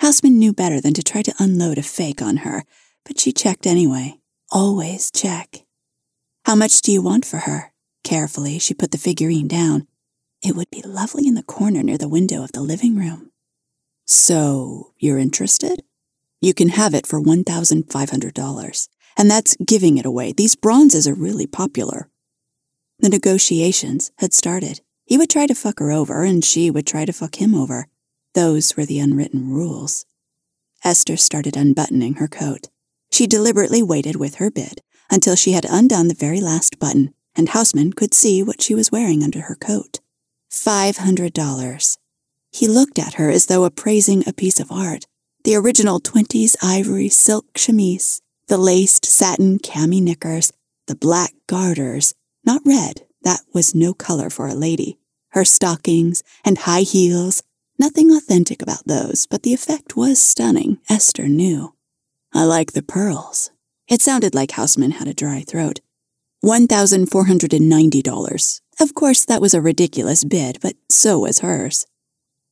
Houseman 0.00 0.38
knew 0.38 0.52
better 0.52 0.80
than 0.80 0.94
to 0.94 1.02
try 1.02 1.22
to 1.22 1.34
unload 1.38 1.78
a 1.78 1.82
fake 1.82 2.22
on 2.22 2.38
her, 2.38 2.64
but 3.04 3.18
she 3.18 3.32
checked 3.32 3.66
anyway. 3.66 4.18
Always 4.50 5.10
check. 5.10 5.64
How 6.44 6.54
much 6.54 6.80
do 6.82 6.92
you 6.92 7.02
want 7.02 7.24
for 7.24 7.38
her? 7.38 7.72
Carefully, 8.04 8.58
she 8.58 8.74
put 8.74 8.90
the 8.90 8.98
figurine 8.98 9.48
down. 9.48 9.86
It 10.42 10.54
would 10.54 10.70
be 10.70 10.82
lovely 10.82 11.26
in 11.26 11.34
the 11.34 11.42
corner 11.42 11.82
near 11.82 11.98
the 11.98 12.08
window 12.08 12.42
of 12.42 12.52
the 12.52 12.60
living 12.60 12.96
room. 12.96 13.30
So, 14.06 14.92
you're 14.98 15.18
interested? 15.18 15.82
You 16.40 16.54
can 16.54 16.70
have 16.70 16.94
it 16.94 17.06
for 17.06 17.20
$1,500. 17.20 18.88
And 19.16 19.30
that's 19.30 19.56
giving 19.56 19.98
it 19.98 20.06
away. 20.06 20.32
These 20.32 20.56
bronzes 20.56 21.08
are 21.08 21.14
really 21.14 21.46
popular. 21.46 22.08
The 23.00 23.08
negotiations 23.08 24.12
had 24.18 24.32
started. 24.32 24.80
He 25.04 25.18
would 25.18 25.30
try 25.30 25.46
to 25.46 25.54
fuck 25.54 25.80
her 25.80 25.90
over, 25.90 26.22
and 26.22 26.44
she 26.44 26.70
would 26.70 26.86
try 26.86 27.04
to 27.04 27.12
fuck 27.12 27.36
him 27.36 27.54
over. 27.54 27.88
Those 28.34 28.76
were 28.76 28.86
the 28.86 29.00
unwritten 29.00 29.50
rules. 29.50 30.06
Esther 30.84 31.16
started 31.16 31.56
unbuttoning 31.56 32.14
her 32.14 32.28
coat. 32.28 32.68
She 33.10 33.26
deliberately 33.26 33.82
waited 33.82 34.16
with 34.16 34.36
her 34.36 34.50
bid 34.50 34.82
until 35.10 35.34
she 35.34 35.52
had 35.52 35.66
undone 35.68 36.08
the 36.08 36.14
very 36.14 36.40
last 36.40 36.78
button 36.78 37.12
and 37.38 37.50
Houseman 37.50 37.92
could 37.92 38.12
see 38.12 38.42
what 38.42 38.60
she 38.60 38.74
was 38.74 38.92
wearing 38.92 39.22
under 39.22 39.42
her 39.42 39.54
coat. 39.54 40.00
Five 40.50 40.98
hundred 40.98 41.32
dollars. 41.32 41.96
He 42.50 42.66
looked 42.66 42.98
at 42.98 43.14
her 43.14 43.30
as 43.30 43.46
though 43.46 43.64
appraising 43.64 44.24
a 44.26 44.32
piece 44.32 44.58
of 44.58 44.72
art. 44.72 45.06
The 45.44 45.54
original 45.54 46.00
20s 46.00 46.56
ivory 46.62 47.08
silk 47.08 47.46
chemise, 47.54 48.20
the 48.48 48.58
laced 48.58 49.04
satin 49.04 49.58
cami 49.58 50.02
knickers, 50.02 50.52
the 50.88 50.96
black 50.96 51.32
garters, 51.46 52.12
not 52.44 52.62
red, 52.64 53.06
that 53.22 53.40
was 53.54 53.74
no 53.74 53.94
color 53.94 54.30
for 54.30 54.48
a 54.48 54.54
lady, 54.54 54.98
her 55.30 55.44
stockings 55.44 56.22
and 56.44 56.58
high 56.58 56.80
heels, 56.80 57.42
nothing 57.78 58.10
authentic 58.10 58.62
about 58.62 58.86
those, 58.86 59.26
but 59.26 59.42
the 59.42 59.54
effect 59.54 59.96
was 59.96 60.18
stunning, 60.18 60.78
Esther 60.90 61.28
knew. 61.28 61.74
I 62.34 62.44
like 62.44 62.72
the 62.72 62.82
pearls. 62.82 63.50
It 63.86 64.02
sounded 64.02 64.34
like 64.34 64.52
Houseman 64.52 64.92
had 64.92 65.08
a 65.08 65.14
dry 65.14 65.44
throat. 65.46 65.80
$1,490. 66.44 68.60
Of 68.80 68.94
course, 68.94 69.24
that 69.24 69.40
was 69.40 69.54
a 69.54 69.60
ridiculous 69.60 70.24
bid, 70.24 70.58
but 70.60 70.76
so 70.88 71.20
was 71.20 71.40
hers. 71.40 71.86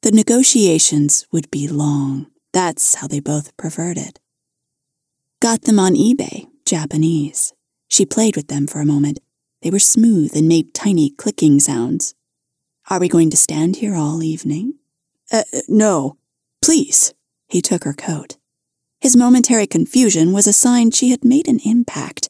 The 0.03 0.13
negotiations 0.13 1.27
would 1.33 1.51
be 1.51 1.69
long. 1.69 2.27
That's 2.53 2.97
how 2.97 3.07
they 3.07 3.21
both 3.21 3.57
preferred 3.57 3.99
it. 3.99 4.19
Got 5.41 5.63
them 5.63 5.79
on 5.79 5.95
eBay, 5.95 6.49
Japanese. 6.65 7.53
She 7.89 8.07
played 8.07 8.37
with 8.37 8.49
them 8.49 8.67
for 8.67 8.81
a 8.81 8.87
moment. 8.87 9.21
They 9.63 9.71
were 9.71 9.79
smooth 9.79 10.37
and 10.37 10.49
made 10.49 10.75
tiny 10.75 11.11
clicking 11.11 11.61
sounds. 11.61 12.15
Are 12.89 13.01
we 13.01 13.09
going 13.09 13.31
to 13.31 13.37
stand 13.37 13.77
here 13.77 13.95
all 13.95 14.23
evening? 14.23 14.75
Uh, 15.33 15.43
uh 15.53 15.61
no. 15.69 16.17
Please. 16.63 17.15
He 17.49 17.61
took 17.61 17.85
her 17.85 17.93
coat. 17.93 18.37
His 19.01 19.17
momentary 19.17 19.67
confusion 19.67 20.33
was 20.33 20.47
a 20.47 20.53
sign 20.53 20.91
she 20.91 21.11
had 21.11 21.25
made 21.25 21.49
an 21.49 21.61
impact. 21.65 22.26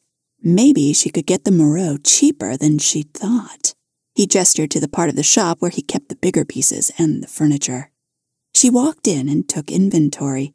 Maybe 0.47 0.93
she 0.93 1.09
could 1.09 1.25
get 1.25 1.43
the 1.43 1.51
Moreau 1.51 1.97
cheaper 2.01 2.55
than 2.55 2.79
she'd 2.79 3.13
thought. 3.13 3.73
He 4.15 4.25
gestured 4.25 4.71
to 4.71 4.79
the 4.79 4.87
part 4.87 5.09
of 5.09 5.17
the 5.17 5.21
shop 5.21 5.57
where 5.59 5.69
he 5.69 5.81
kept 5.81 6.07
the 6.07 6.15
bigger 6.15 6.45
pieces 6.45 6.89
and 6.97 7.21
the 7.21 7.27
furniture. 7.27 7.91
She 8.55 8.69
walked 8.69 9.09
in 9.09 9.27
and 9.27 9.49
took 9.49 9.69
inventory. 9.69 10.53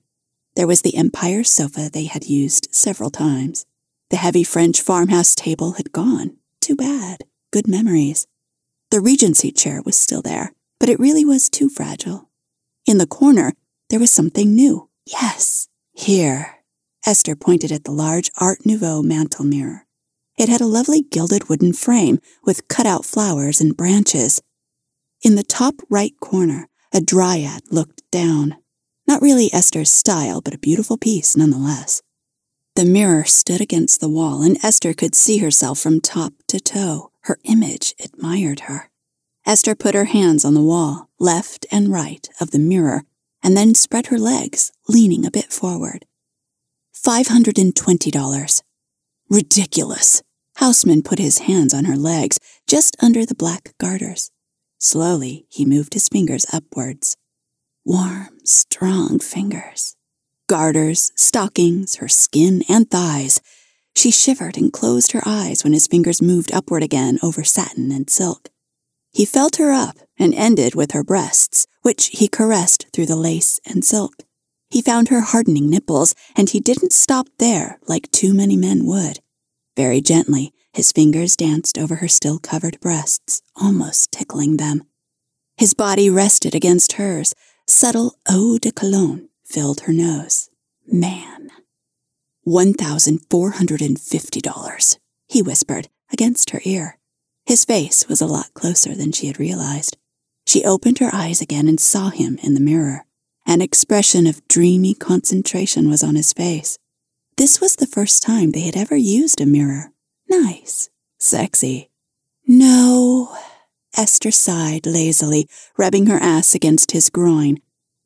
There 0.57 0.67
was 0.67 0.81
the 0.81 0.97
Empire 0.97 1.45
sofa 1.45 1.91
they 1.93 2.07
had 2.07 2.25
used 2.25 2.69
several 2.71 3.11
times. 3.11 3.67
The 4.09 4.17
heavy 4.17 4.45
French 4.45 4.81
farmhouse 4.81 5.35
table 5.35 5.73
had 5.73 5.93
gone. 5.93 6.39
Too 6.63 6.75
bad. 6.75 7.25
Good 7.51 7.69
memories. 7.69 8.27
The 8.91 9.01
Regency 9.01 9.53
chair 9.53 9.83
was 9.85 9.95
still 9.95 10.23
there, 10.23 10.55
but 10.81 10.89
it 10.89 10.99
really 10.99 11.27
was 11.27 11.51
too 11.51 11.69
fragile. 11.69 12.31
In 12.87 12.97
the 12.97 13.07
corner, 13.07 13.53
there 13.91 14.01
was 14.01 14.11
something 14.11 14.55
new. 14.55 14.89
Yes, 15.05 15.69
here. 15.93 16.62
Esther 17.05 17.35
pointed 17.35 17.73
at 17.73 17.85
the 17.85 17.91
large 17.91 18.31
Art 18.39 18.65
Nouveau 18.65 19.03
mantel 19.03 19.45
mirror. 19.45 19.87
It 20.39 20.49
had 20.49 20.61
a 20.61 20.67
lovely 20.67 21.03
gilded 21.03 21.49
wooden 21.49 21.73
frame 21.73 22.21
with 22.45 22.69
cut-out 22.69 23.05
flowers 23.05 23.61
and 23.61 23.77
branches. 23.77 24.41
In 25.23 25.35
the 25.35 25.43
top 25.43 25.75
right 25.91 26.15
corner, 26.21 26.69
a 26.93 27.01
dryad 27.01 27.63
looked 27.71 28.03
down. 28.11 28.57
Not 29.07 29.21
really 29.21 29.53
Esther's 29.53 29.91
style, 29.91 30.41
but 30.41 30.55
a 30.55 30.59
beautiful 30.59 30.97
piece 30.97 31.37
nonetheless. 31.37 32.03
The 32.77 32.85
mirror 32.85 33.25
stood 33.25 33.61
against 33.61 34.01
the 34.01 34.09
wall, 34.09 34.43
and 34.43 34.63
Esther 34.65 34.95
could 34.95 35.15
see 35.15 35.39
herself 35.39 35.79
from 35.79 36.01
top 36.01 36.33
to 36.49 36.61
toe. 36.61 37.11
Her 37.23 37.39
image 37.45 37.95
admired 38.03 38.61
her. 38.61 38.91
Esther 39.45 39.75
put 39.75 39.95
her 39.95 40.07
hands 40.07 40.45
on 40.45 40.55
the 40.55 40.63
wall, 40.63 41.09
left 41.19 41.67
and 41.71 41.93
right 41.93 42.29
of 42.41 42.53
the 42.53 42.59
mirror, 42.59 43.05
and 43.43 43.57
then 43.57 43.75
spread 43.75 44.07
her 44.07 44.19
legs, 44.19 44.73
leaning 44.89 45.27
a 45.27 45.31
bit 45.31 45.53
forward. 45.53 46.07
$520. 47.05 48.63
Ridiculous. 49.29 50.23
Houseman 50.57 51.03
put 51.03 51.19
his 51.19 51.39
hands 51.39 51.75
on 51.75 51.87
her 51.87 51.97
legs, 51.97 52.39
just 52.69 52.97
under 53.03 53.27
the 53.27 53.35
black 53.35 53.75
garters. 53.79 54.31
Slowly, 54.79 55.47
he 55.49 55.65
moved 55.65 55.95
his 55.95 56.09
fingers 56.09 56.47
upwards. 56.53 57.17
Warm, 57.85 58.39
strong 58.45 59.19
fingers. 59.19 59.97
Garters, 60.47 61.11
stockings, 61.17 61.97
her 61.97 62.09
skin 62.09 62.63
and 62.69 62.89
thighs. 62.89 63.41
She 63.97 64.13
shivered 64.13 64.57
and 64.57 64.73
closed 64.73 65.11
her 65.13 65.23
eyes 65.27 65.65
when 65.65 65.73
his 65.73 65.89
fingers 65.89 66.23
moved 66.23 66.53
upward 66.53 66.85
again 66.85 67.19
over 67.23 67.43
satin 67.43 67.91
and 67.91 68.09
silk. 68.09 68.51
He 69.11 69.25
felt 69.25 69.57
her 69.57 69.73
up 69.73 69.97
and 70.19 70.35
ended 70.35 70.77
with 70.77 70.93
her 70.93 71.03
breasts, 71.03 71.67
which 71.83 72.07
he 72.09 72.29
caressed 72.29 72.87
through 72.93 73.07
the 73.07 73.17
lace 73.17 73.59
and 73.67 73.85
silk. 73.85 74.23
He 74.73 74.81
found 74.81 75.09
her 75.09 75.21
hardening 75.21 75.69
nipples, 75.69 76.15
and 76.35 76.49
he 76.49 76.59
didn't 76.59 76.95
stop 76.95 77.29
there 77.37 77.79
like 77.89 78.11
too 78.11 78.33
many 78.33 78.57
men 78.57 78.87
would. 78.87 79.21
Very 79.77 80.01
gently, 80.01 80.55
his 80.73 80.93
fingers 80.93 81.37
danced 81.37 81.77
over 81.77 81.97
her 81.97 82.09
still 82.09 82.39
covered 82.39 82.81
breasts, 82.81 83.43
almost 83.55 84.11
tickling 84.11 84.57
them. 84.57 84.85
His 85.59 85.75
body 85.75 86.09
rested 86.09 86.55
against 86.55 86.93
hers. 86.93 87.35
Subtle 87.69 88.15
eau 88.27 88.57
de 88.57 88.73
cologne 88.73 89.29
filled 89.45 89.83
her 89.83 89.93
nose. 89.93 90.49
Man. 90.91 91.51
$1,450, 92.49 94.99
he 95.29 95.43
whispered 95.43 95.91
against 96.11 96.49
her 96.51 96.63
ear. 96.65 96.99
His 97.45 97.67
face 97.67 98.09
was 98.09 98.23
a 98.23 98.27
lot 98.27 98.55
closer 98.55 98.95
than 98.95 99.13
she 99.13 99.27
had 99.27 99.39
realized. 99.39 99.99
She 100.47 100.65
opened 100.65 101.01
her 101.01 101.11
eyes 101.13 101.43
again 101.43 101.69
and 101.69 101.79
saw 101.79 102.09
him 102.09 102.39
in 102.43 102.55
the 102.55 102.61
mirror. 102.61 103.05
An 103.47 103.61
expression 103.61 104.27
of 104.27 104.47
dreamy 104.49 104.95
concentration 104.95 105.89
was 105.89 106.03
on 106.03 106.15
his 106.15 106.33
face. 106.33 106.79
This 107.37 107.61
was 107.61 107.77
the 107.77 107.87
first 107.87 108.23
time 108.23 108.53
they 108.53 108.61
had 108.61 108.77
ever 108.77 108.97
used 108.97 109.41
a 109.41 109.47
mirror. 109.47 109.93
Nice. 110.29 110.91
Sexy. 111.19 111.91
No. 112.47 113.37
Esther 113.97 114.31
sighed 114.31 114.87
lazily, 114.87 115.49
rubbing 115.77 116.07
her 116.07 116.19
ass 116.19 116.55
against 116.55 116.93
his 116.93 117.11
groin. 117.11 117.59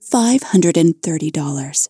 $530. 0.02 1.88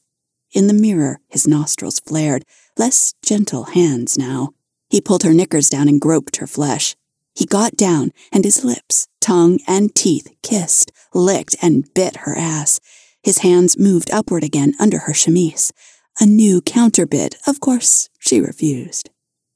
In 0.53 0.67
the 0.67 0.75
mirror, 0.75 1.21
his 1.29 1.47
nostrils 1.47 2.01
flared, 2.01 2.45
less 2.77 3.15
gentle 3.23 3.65
hands 3.65 4.17
now. 4.17 4.51
He 4.89 5.01
pulled 5.01 5.23
her 5.23 5.35
knickers 5.35 5.69
down 5.69 5.89
and 5.89 6.01
groped 6.01 6.37
her 6.37 6.47
flesh. 6.47 6.97
He 7.35 7.45
got 7.45 7.77
down, 7.77 8.13
and 8.33 8.45
his 8.45 8.65
lips, 8.65 9.09
tongue, 9.21 9.59
and 9.67 9.95
teeth 9.95 10.35
kissed, 10.43 10.93
licked, 11.13 11.57
and 11.61 11.93
bit 11.93 12.19
her 12.19 12.37
ass. 12.37 12.81
His 13.27 13.39
hands 13.39 13.77
moved 13.77 14.09
upward 14.13 14.45
again 14.45 14.75
under 14.79 14.99
her 14.99 15.13
chemise. 15.13 15.73
A 16.21 16.27
new 16.27 16.61
counterbid, 16.61 17.35
of 17.45 17.59
course, 17.59 18.09
she 18.21 18.41
refused. 18.41 19.11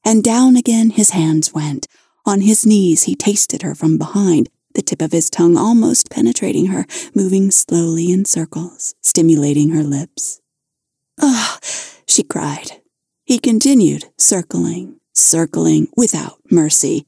And 0.04 0.24
down 0.24 0.56
again 0.56 0.90
his 0.90 1.11
hands 1.11 1.54
went. 1.54 1.87
On 2.26 2.40
his 2.40 2.66
knees 2.66 3.04
he 3.04 3.14
tasted 3.14 3.62
her 3.62 3.76
from 3.76 3.96
behind, 3.96 4.48
the 4.74 4.83
tip 4.83 5.00
of 5.00 5.12
his 5.12 5.30
tongue 5.30 5.56
almost 5.56 6.11
penetrating 6.11 6.66
her, 6.66 6.85
moving 7.14 7.52
slowly 7.52 8.11
in 8.11 8.24
circles, 8.24 8.96
stimulating 9.02 9.68
her 9.70 9.85
lips. 9.85 10.40
Ah, 11.20 11.61
she 12.09 12.24
cried. 12.24 12.83
He 13.22 13.38
continued, 13.38 14.06
circling, 14.18 14.98
circling, 15.12 15.87
without 15.96 16.40
mercy. 16.50 17.06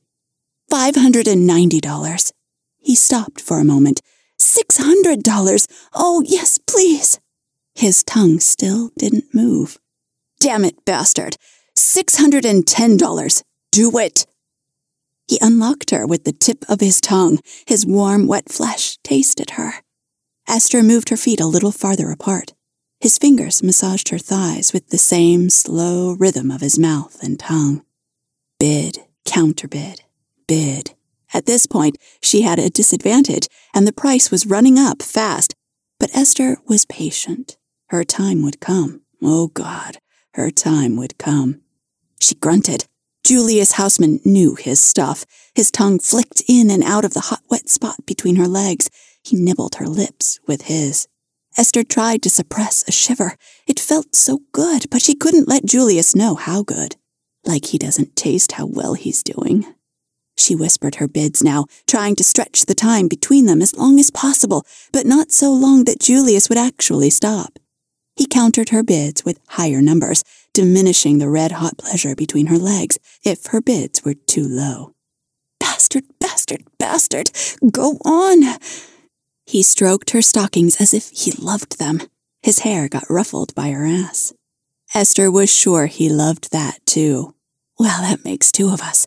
Five 0.70 0.94
hundred 0.94 1.27
and 1.27 1.44
ninety 1.44 1.81
dollars. 1.81 2.33
He 2.79 2.94
stopped 2.94 3.40
for 3.40 3.59
a 3.59 3.64
moment, 3.64 4.01
Six 4.42 4.76
hundred 4.76 5.22
dollars! 5.22 5.68
Oh, 5.94 6.20
yes, 6.26 6.59
please! 6.59 7.20
His 7.76 8.02
tongue 8.02 8.40
still 8.40 8.90
didn't 8.98 9.33
move. 9.33 9.78
Damn 10.40 10.64
it, 10.64 10.85
bastard! 10.85 11.37
Six 11.76 12.16
hundred 12.16 12.44
and 12.44 12.66
ten 12.66 12.96
dollars! 12.96 13.44
Do 13.70 13.96
it! 13.98 14.26
He 15.28 15.38
unlocked 15.40 15.90
her 15.90 16.09
with 16.09 16.24
the 16.24 16.33
tip 16.33 16.64
of 16.68 16.81
his 16.81 17.00
tongue. 17.00 17.38
His 17.66 17.87
warm, 17.87 18.26
wet 18.26 18.50
flesh 18.50 18.98
tasted 19.05 19.50
her. 19.50 19.74
Esther 20.48 20.83
moved 20.83 21.11
her 21.11 21.16
feet 21.16 21.40
a 21.40 21.46
little 21.46 21.70
farther 21.70 22.11
apart. 22.11 22.52
His 23.00 23.18
fingers 23.18 23.62
massaged 23.62 24.09
her 24.09 24.18
thighs 24.18 24.72
with 24.72 24.88
the 24.88 24.98
same 24.98 25.50
slow 25.50 26.16
rhythm 26.18 26.50
of 26.50 26.62
his 26.62 26.81
mouth 26.81 27.22
and 27.22 27.38
tongue. 27.38 27.85
Bid, 28.59 28.98
counterbid, 29.24 30.02
bid. 30.48 30.94
At 31.35 31.47
this 31.47 31.66
point, 31.66 31.97
she 32.23 32.42
had 32.42 32.59
a 32.59 32.71
disadvantage, 32.71 33.49
and 33.75 33.87
the 33.87 33.92
price 33.92 34.31
was 34.31 34.47
running 34.47 34.79
up 34.79 35.03
fast. 35.03 35.55
But 35.99 36.14
Esther 36.14 36.59
was 36.66 36.85
patient. 36.85 37.57
Her 37.88 38.05
time 38.05 38.42
would 38.42 38.61
come. 38.61 39.03
Oh, 39.23 39.49
God, 39.49 39.99
her 40.35 40.51
time 40.51 40.97
would 40.97 41.18
come. 41.18 41.61
She 42.21 42.35
grunted. 42.35 42.87
Julius 43.25 43.73
Houseman 43.73 44.21
knew 44.25 44.57
his 44.57 44.81
stuff. 44.81 45.25
His 45.55 45.71
tongue 45.71 45.99
flicked 46.01 46.42
in 46.49 46.71
and 46.71 46.83
out 46.83 47.05
of 47.05 47.14
the 47.14 47.21
hot, 47.21 47.42
wet 47.49 47.68
spot 47.68 48.05
between 48.05 48.37
her 48.37 48.49
legs. 48.49 48.90
He 49.23 49.37
nibbled 49.37 49.77
her 49.77 49.87
lips 49.87 50.40
with 50.47 50.62
his. 50.62 51.07
Esther 51.57 51.85
tried 51.85 52.23
to 52.23 52.31
suppress 52.31 52.83
a 52.88 52.92
shiver. 52.92 53.37
It 53.68 53.79
felt 53.79 54.16
so 54.16 54.40
good, 54.53 54.88
but 54.90 55.03
she 55.03 55.14
couldn't 55.14 55.49
let 55.49 55.66
Julius 55.66 56.16
know 56.16 56.35
how 56.35 56.62
good. 56.62 56.97
Like 57.45 57.66
he 57.66 57.79
doesn't 57.79 58.16
taste 58.16 58.53
how 58.53 58.66
well 58.66 58.95
he's 58.95 59.23
doing. 59.23 59.66
She 60.42 60.57
whispered 60.57 60.96
her 60.96 61.07
bids 61.07 61.44
now, 61.44 61.66
trying 61.87 62.16
to 62.16 62.24
stretch 62.24 62.66
the 62.66 62.74
time 62.74 63.07
between 63.07 63.46
them 63.46 63.62
as 63.62 63.76
long 63.76 64.00
as 64.00 64.11
possible, 64.11 64.66
but 64.92 65.07
not 65.07 65.31
so 65.31 65.52
long 65.52 65.85
that 65.85 66.00
Julius 66.00 66.48
would 66.48 66.59
actually 66.59 67.11
stop. 67.11 67.61
He 68.16 68.26
countered 68.26 68.70
her 68.70 68.83
bids 68.83 69.24
with 69.24 69.38
higher 69.50 69.81
numbers, 69.81 70.24
diminishing 70.52 71.18
the 71.18 71.28
red 71.28 71.52
hot 71.52 71.78
pleasure 71.78 72.16
between 72.16 72.46
her 72.46 72.59
legs 72.59 72.98
if 73.22 73.46
her 73.46 73.61
bids 73.61 74.05
were 74.05 74.14
too 74.14 74.46
low. 74.48 74.92
Bastard, 75.61 76.05
bastard, 76.18 76.64
bastard! 76.76 77.31
Go 77.70 77.98
on! 78.05 78.59
He 79.46 79.62
stroked 79.62 80.11
her 80.11 80.22
stockings 80.22 80.81
as 80.81 80.92
if 80.92 81.11
he 81.11 81.31
loved 81.33 81.78
them. 81.78 82.00
His 82.42 82.61
hair 82.61 82.88
got 82.88 83.09
ruffled 83.09 83.55
by 83.55 83.70
her 83.70 83.87
ass. 83.87 84.35
Esther 84.92 85.31
was 85.31 85.55
sure 85.55 85.87
he 85.87 86.09
loved 86.09 86.50
that 86.50 86.85
too. 86.85 87.33
Well, 87.78 88.02
that 88.02 88.24
makes 88.24 88.50
two 88.50 88.70
of 88.70 88.81
us. 88.83 89.07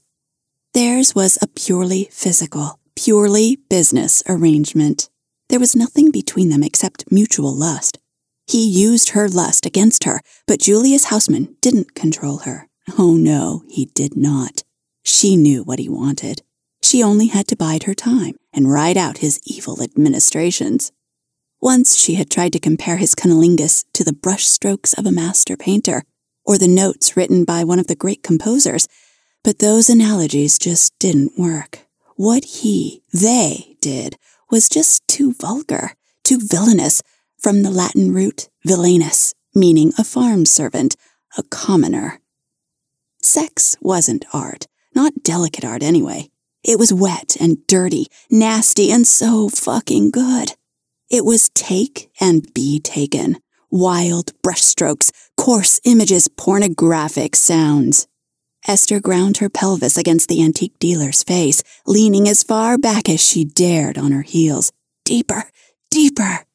Theirs 0.76 1.16
was 1.16 1.38
a 1.42 1.48
purely 1.48 2.10
physical, 2.12 2.80
purely 2.98 3.60
business 3.70 4.22
arrangement. 4.28 5.10
There 5.48 5.62
was 5.62 5.74
nothing 5.74 6.12
between 6.12 6.50
them 6.50 6.64
except 6.64 7.10
mutual 7.10 7.56
lust. 7.56 7.98
He 8.46 8.68
used 8.68 9.12
her 9.12 9.30
lust 9.30 9.66
against 9.66 10.04
her, 10.04 10.20
but 10.46 10.60
Julius 10.60 11.06
Houseman 11.06 11.56
didn't 11.62 11.96
control 11.96 12.40
her. 12.40 12.68
Oh 13.00 13.16
no, 13.16 13.64
he 13.70 13.86
did 13.86 14.18
not. 14.18 14.64
She 15.02 15.38
knew 15.38 15.64
what 15.64 15.80
he 15.80 15.88
wanted. 15.88 16.42
She 16.84 17.02
only 17.02 17.28
had 17.28 17.48
to 17.48 17.56
bide 17.56 17.84
her 17.84 17.96
time 17.96 18.36
and 18.52 18.70
ride 18.70 18.98
out 18.98 19.20
his 19.20 19.40
evil 19.46 19.82
administrations. 19.82 20.92
Once 21.62 21.96
she 21.96 22.16
had 22.16 22.30
tried 22.30 22.52
to 22.52 22.60
compare 22.60 22.98
his 22.98 23.16
cunnilingus 23.16 23.86
to 23.94 24.04
the 24.04 24.12
brushstrokes 24.12 24.94
of 25.00 25.06
a 25.06 25.12
master 25.14 25.56
painter, 25.56 26.04
or 26.44 26.58
the 26.58 26.68
notes 26.68 27.16
written 27.16 27.46
by 27.46 27.64
one 27.64 27.80
of 27.80 27.88
the 27.88 27.96
great 27.96 28.24
composers, 28.24 28.90
but 29.46 29.60
those 29.60 29.92
analogies 29.92 30.58
just 30.58 30.98
didn't 30.98 31.38
work. 31.38 31.82
What 32.16 32.44
he, 32.46 33.04
they, 33.14 33.78
did 33.80 34.18
was 34.50 34.68
just 34.68 35.08
too 35.08 35.34
vulgar, 35.34 35.92
too 36.24 36.40
villainous, 36.42 37.04
from 37.38 37.62
the 37.62 37.70
Latin 37.70 38.12
root 38.12 38.50
villanus, 38.66 39.36
meaning 39.54 39.94
a 40.00 40.04
farm 40.04 40.48
servant, 40.48 40.96
a 41.38 41.44
commoner. 41.44 42.22
Sex 43.22 43.76
wasn't 43.82 44.26
art, 44.34 44.66
not 44.96 45.22
delicate 45.22 45.64
art 45.64 45.84
anyway. 45.84 46.32
It 46.64 46.80
was 46.80 46.92
wet 46.92 47.38
and 47.40 47.68
dirty, 47.68 48.08
nasty, 48.32 48.92
and 48.92 49.06
so 49.06 49.48
fucking 49.50 50.10
good. 50.10 50.54
It 51.12 51.24
was 51.24 51.50
take 51.50 52.10
and 52.20 52.52
be 52.56 52.80
taken. 52.80 53.38
Wild 53.70 54.32
brushstrokes, 54.42 55.12
coarse 55.38 55.80
images, 55.84 56.28
pornographic 56.30 57.36
sounds. 57.36 58.08
Esther 58.68 59.00
ground 59.00 59.38
her 59.38 59.50
pelvis 59.50 59.98
against 59.98 60.28
the 60.28 60.44
antique 60.44 60.78
dealer's 60.80 61.24
face, 61.24 61.64
leaning 61.86 62.28
as 62.28 62.44
far 62.44 62.78
back 62.78 63.08
as 63.08 63.20
she 63.22 63.46
dared 63.46 63.98
on 63.98 64.12
her 64.12 64.24
heels. 64.24 64.72
deeper, 65.04 65.44
deeper. 65.92 66.46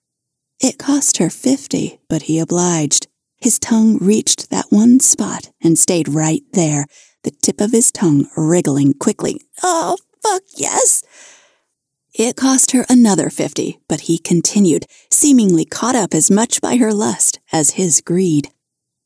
It 0.61 0.79
cost 0.79 1.17
her 1.19 1.31
fifty, 1.31 2.01
but 2.09 2.23
he 2.23 2.39
obliged. 2.39 3.07
His 3.37 3.59
tongue 3.59 3.97
reached 3.99 4.51
that 4.51 4.67
one 4.71 5.01
spot 5.01 5.51
and 5.63 5.79
stayed 5.79 6.09
right 6.09 6.43
there, 6.53 6.87
the 7.23 7.31
tip 7.31 7.61
of 7.61 7.73
his 7.73 7.91
tongue 7.91 8.29
wriggling 8.37 8.93
quickly. 8.95 9.41
Oh, 9.63 9.97
fuck 10.23 10.43
yes! 10.55 11.03
It 12.13 12.37
cost 12.37 12.73
her 12.73 12.85
another 12.91 13.31
fifty, 13.31 13.79
but 13.89 14.03
he 14.03 14.19
continued, 14.19 14.85
seemingly 15.11 15.65
caught 15.65 15.95
up 15.95 16.13
as 16.13 16.31
much 16.31 16.61
by 16.61 16.77
her 16.77 16.93
lust 16.93 17.39
as 17.53 17.71
his 17.73 18.01
greed. 18.01 18.51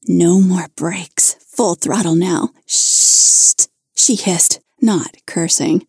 No 0.09 0.41
more 0.41 0.69
breaks. 0.75 1.37
Full 1.57 1.77
throttle 1.77 2.17
now. 2.17 2.51
Shh! 2.67 3.55
She 3.95 4.17
hissed, 4.17 4.59
not 4.81 5.15
cursing. 5.25 5.87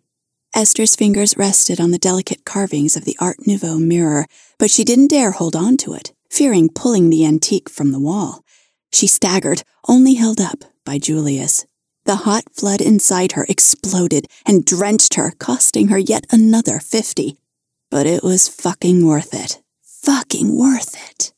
Esther's 0.53 0.95
fingers 0.95 1.35
rested 1.37 1.81
on 1.81 1.89
the 1.89 1.97
delicate 1.97 2.45
carvings 2.45 2.95
of 2.95 3.03
the 3.03 3.17
Art 3.19 3.47
Nouveau 3.47 3.79
mirror, 3.79 4.27
but 4.59 4.69
she 4.69 4.83
didn't 4.83 5.07
dare 5.09 5.31
hold 5.31 5.55
on 5.55 5.75
to 5.77 5.95
it, 5.95 6.13
fearing 6.29 6.69
pulling 6.69 7.09
the 7.09 7.25
antique 7.25 7.67
from 7.67 7.91
the 7.91 7.99
wall. 7.99 8.43
She 8.93 9.07
staggered, 9.07 9.63
only 9.87 10.13
held 10.13 10.39
up 10.39 10.65
by 10.85 10.99
Julius. 10.99 11.65
The 12.03 12.17
hot 12.17 12.43
flood 12.53 12.79
inside 12.79 13.31
her 13.31 13.47
exploded 13.49 14.27
and 14.45 14.63
drenched 14.63 15.15
her, 15.15 15.33
costing 15.39 15.87
her 15.87 15.97
yet 15.97 16.27
another 16.31 16.79
fifty. 16.79 17.37
But 17.89 18.05
it 18.05 18.23
was 18.23 18.47
fucking 18.47 19.03
worth 19.03 19.33
it. 19.33 19.63
Fucking 19.81 20.55
worth 20.55 20.95
it. 21.09 21.33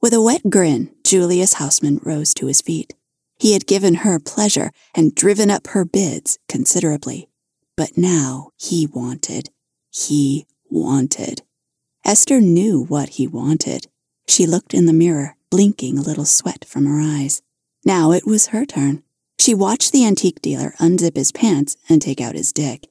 With 0.00 0.14
a 0.14 0.22
wet 0.22 0.48
grin, 0.48 0.94
Julius 1.02 1.54
Houseman 1.54 1.98
rose 2.04 2.32
to 2.34 2.46
his 2.46 2.60
feet. 2.60 2.94
He 3.38 3.52
had 3.52 3.66
given 3.66 3.96
her 3.96 4.18
pleasure 4.18 4.70
and 4.94 5.14
driven 5.14 5.50
up 5.50 5.68
her 5.68 5.84
bids 5.84 6.38
considerably. 6.48 7.28
But 7.76 7.98
now 7.98 8.50
he 8.56 8.86
wanted. 8.86 9.50
He 9.90 10.46
wanted. 10.70 11.42
Esther 12.04 12.40
knew 12.40 12.84
what 12.84 13.10
he 13.10 13.26
wanted. 13.26 13.88
She 14.28 14.46
looked 14.46 14.74
in 14.74 14.86
the 14.86 14.92
mirror, 14.92 15.36
blinking 15.50 15.98
a 15.98 16.02
little 16.02 16.24
sweat 16.24 16.64
from 16.64 16.86
her 16.86 17.00
eyes. 17.00 17.42
Now 17.84 18.12
it 18.12 18.26
was 18.26 18.48
her 18.48 18.64
turn. 18.64 19.02
She 19.38 19.54
watched 19.54 19.92
the 19.92 20.04
antique 20.06 20.40
dealer 20.40 20.74
unzip 20.78 21.16
his 21.16 21.32
pants 21.32 21.76
and 21.88 22.00
take 22.00 22.20
out 22.20 22.34
his 22.34 22.52
dick. 22.52 22.88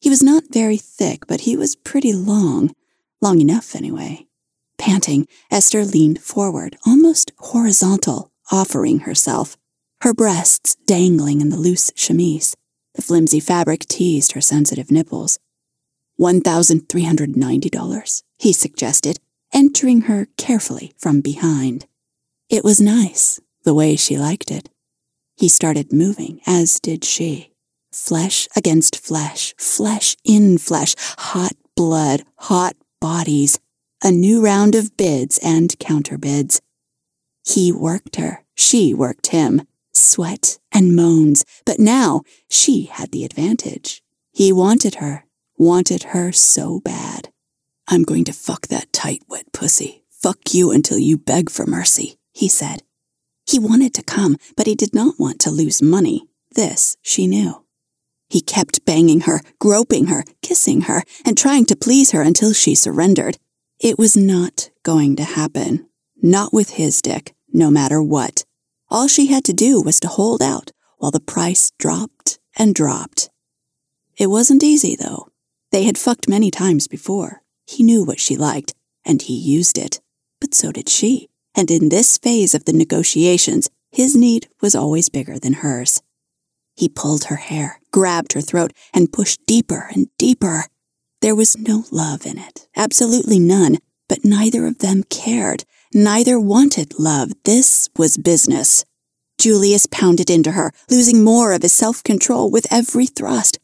He 0.00 0.10
was 0.10 0.22
not 0.22 0.44
very 0.50 0.76
thick, 0.76 1.26
but 1.26 1.42
he 1.42 1.56
was 1.56 1.76
pretty 1.76 2.12
long. 2.12 2.74
Long 3.20 3.40
enough, 3.40 3.74
anyway. 3.74 4.26
Panting, 4.76 5.26
Esther 5.50 5.84
leaned 5.84 6.20
forward, 6.20 6.76
almost 6.86 7.32
horizontal, 7.38 8.30
offering 8.50 9.00
herself, 9.00 9.56
her 10.04 10.12
breasts 10.12 10.76
dangling 10.84 11.40
in 11.40 11.48
the 11.48 11.56
loose 11.56 11.90
chemise. 11.96 12.54
The 12.94 13.00
flimsy 13.00 13.40
fabric 13.40 13.86
teased 13.86 14.32
her 14.32 14.40
sensitive 14.42 14.90
nipples. 14.90 15.38
$1,390, 16.20 18.22
he 18.38 18.52
suggested, 18.52 19.18
entering 19.54 20.02
her 20.02 20.28
carefully 20.36 20.92
from 20.98 21.22
behind. 21.22 21.86
It 22.50 22.62
was 22.62 22.82
nice, 22.82 23.40
the 23.62 23.72
way 23.72 23.96
she 23.96 24.18
liked 24.18 24.50
it. 24.50 24.68
He 25.38 25.48
started 25.48 25.90
moving, 25.90 26.42
as 26.46 26.78
did 26.80 27.02
she. 27.02 27.54
Flesh 27.90 28.46
against 28.54 29.00
flesh, 29.00 29.54
flesh 29.56 30.18
in 30.22 30.58
flesh, 30.58 30.94
hot 31.16 31.54
blood, 31.74 32.24
hot 32.36 32.76
bodies. 33.00 33.58
A 34.02 34.10
new 34.10 34.44
round 34.44 34.74
of 34.74 34.98
bids 34.98 35.38
and 35.42 35.70
counterbids. 35.78 36.60
He 37.42 37.72
worked 37.72 38.16
her, 38.16 38.44
she 38.54 38.92
worked 38.92 39.28
him. 39.28 39.62
Sweat 39.94 40.58
and 40.72 40.96
moans, 40.96 41.44
but 41.64 41.78
now 41.78 42.22
she 42.50 42.84
had 42.84 43.12
the 43.12 43.24
advantage. 43.24 44.02
He 44.32 44.52
wanted 44.52 44.96
her, 44.96 45.24
wanted 45.56 46.04
her 46.04 46.32
so 46.32 46.80
bad. 46.80 47.30
I'm 47.86 48.02
going 48.02 48.24
to 48.24 48.32
fuck 48.32 48.66
that 48.68 48.92
tight, 48.92 49.22
wet 49.28 49.52
pussy. 49.52 50.02
Fuck 50.10 50.54
you 50.54 50.70
until 50.70 50.98
you 50.98 51.16
beg 51.18 51.50
for 51.50 51.66
mercy, 51.66 52.16
he 52.32 52.48
said. 52.48 52.82
He 53.46 53.58
wanted 53.58 53.92
to 53.94 54.02
come, 54.02 54.36
but 54.56 54.66
he 54.66 54.74
did 54.74 54.94
not 54.94 55.18
want 55.18 55.38
to 55.40 55.50
lose 55.50 55.82
money. 55.82 56.28
This 56.50 56.96
she 57.02 57.26
knew. 57.26 57.64
He 58.28 58.40
kept 58.40 58.84
banging 58.84 59.20
her, 59.22 59.40
groping 59.60 60.06
her, 60.06 60.24
kissing 60.42 60.82
her, 60.82 61.02
and 61.24 61.36
trying 61.36 61.66
to 61.66 61.76
please 61.76 62.12
her 62.12 62.22
until 62.22 62.52
she 62.52 62.74
surrendered. 62.74 63.38
It 63.78 63.98
was 63.98 64.16
not 64.16 64.70
going 64.82 65.16
to 65.16 65.24
happen. 65.24 65.88
Not 66.22 66.52
with 66.52 66.70
his 66.70 67.02
dick, 67.02 67.34
no 67.52 67.70
matter 67.70 68.02
what. 68.02 68.43
All 68.94 69.08
she 69.08 69.26
had 69.26 69.44
to 69.44 69.52
do 69.52 69.82
was 69.82 69.98
to 70.00 70.08
hold 70.08 70.40
out 70.40 70.70
while 70.98 71.10
the 71.10 71.20
price 71.34 71.72
dropped 71.78 72.38
and 72.56 72.74
dropped. 72.74 73.28
It 74.16 74.28
wasn't 74.28 74.62
easy, 74.62 74.94
though. 74.94 75.28
They 75.72 75.82
had 75.82 75.98
fucked 75.98 76.28
many 76.28 76.50
times 76.50 76.86
before. 76.86 77.42
He 77.66 77.82
knew 77.82 78.04
what 78.04 78.20
she 78.20 78.36
liked, 78.36 78.72
and 79.04 79.20
he 79.20 79.34
used 79.34 79.76
it. 79.76 80.00
But 80.40 80.54
so 80.54 80.70
did 80.70 80.88
she 80.88 81.28
and 81.54 81.70
in 81.70 81.88
this 81.88 82.18
phase 82.18 82.54
of 82.54 82.64
the 82.64 82.72
negotiations, 82.72 83.70
his 83.90 84.16
need 84.16 84.48
was 84.60 84.74
always 84.74 85.08
bigger 85.08 85.38
than 85.38 85.54
hers. 85.54 86.02
He 86.76 86.88
pulled 86.88 87.24
her 87.24 87.36
hair, 87.36 87.80
grabbed 87.92 88.32
her 88.32 88.40
throat, 88.40 88.72
and 88.92 89.12
pushed 89.12 89.46
deeper 89.46 89.88
and 89.94 90.08
deeper. 90.18 90.64
There 91.20 91.36
was 91.36 91.56
no 91.56 91.84
love 91.92 92.26
in 92.26 92.38
it, 92.38 92.66
absolutely 92.76 93.38
none, 93.38 93.78
but 94.08 94.24
neither 94.24 94.66
of 94.66 94.78
them 94.78 95.04
cared. 95.04 95.64
Neither 95.96 96.40
wanted 96.40 96.98
love. 96.98 97.30
This 97.44 97.88
was 97.96 98.16
business. 98.16 98.84
Julius 99.38 99.86
pounded 99.86 100.28
into 100.28 100.50
her, 100.50 100.72
losing 100.90 101.22
more 101.22 101.52
of 101.52 101.62
his 101.62 101.72
self 101.72 102.02
control 102.02 102.50
with 102.50 102.66
every 102.68 103.06
thrust. 103.06 103.60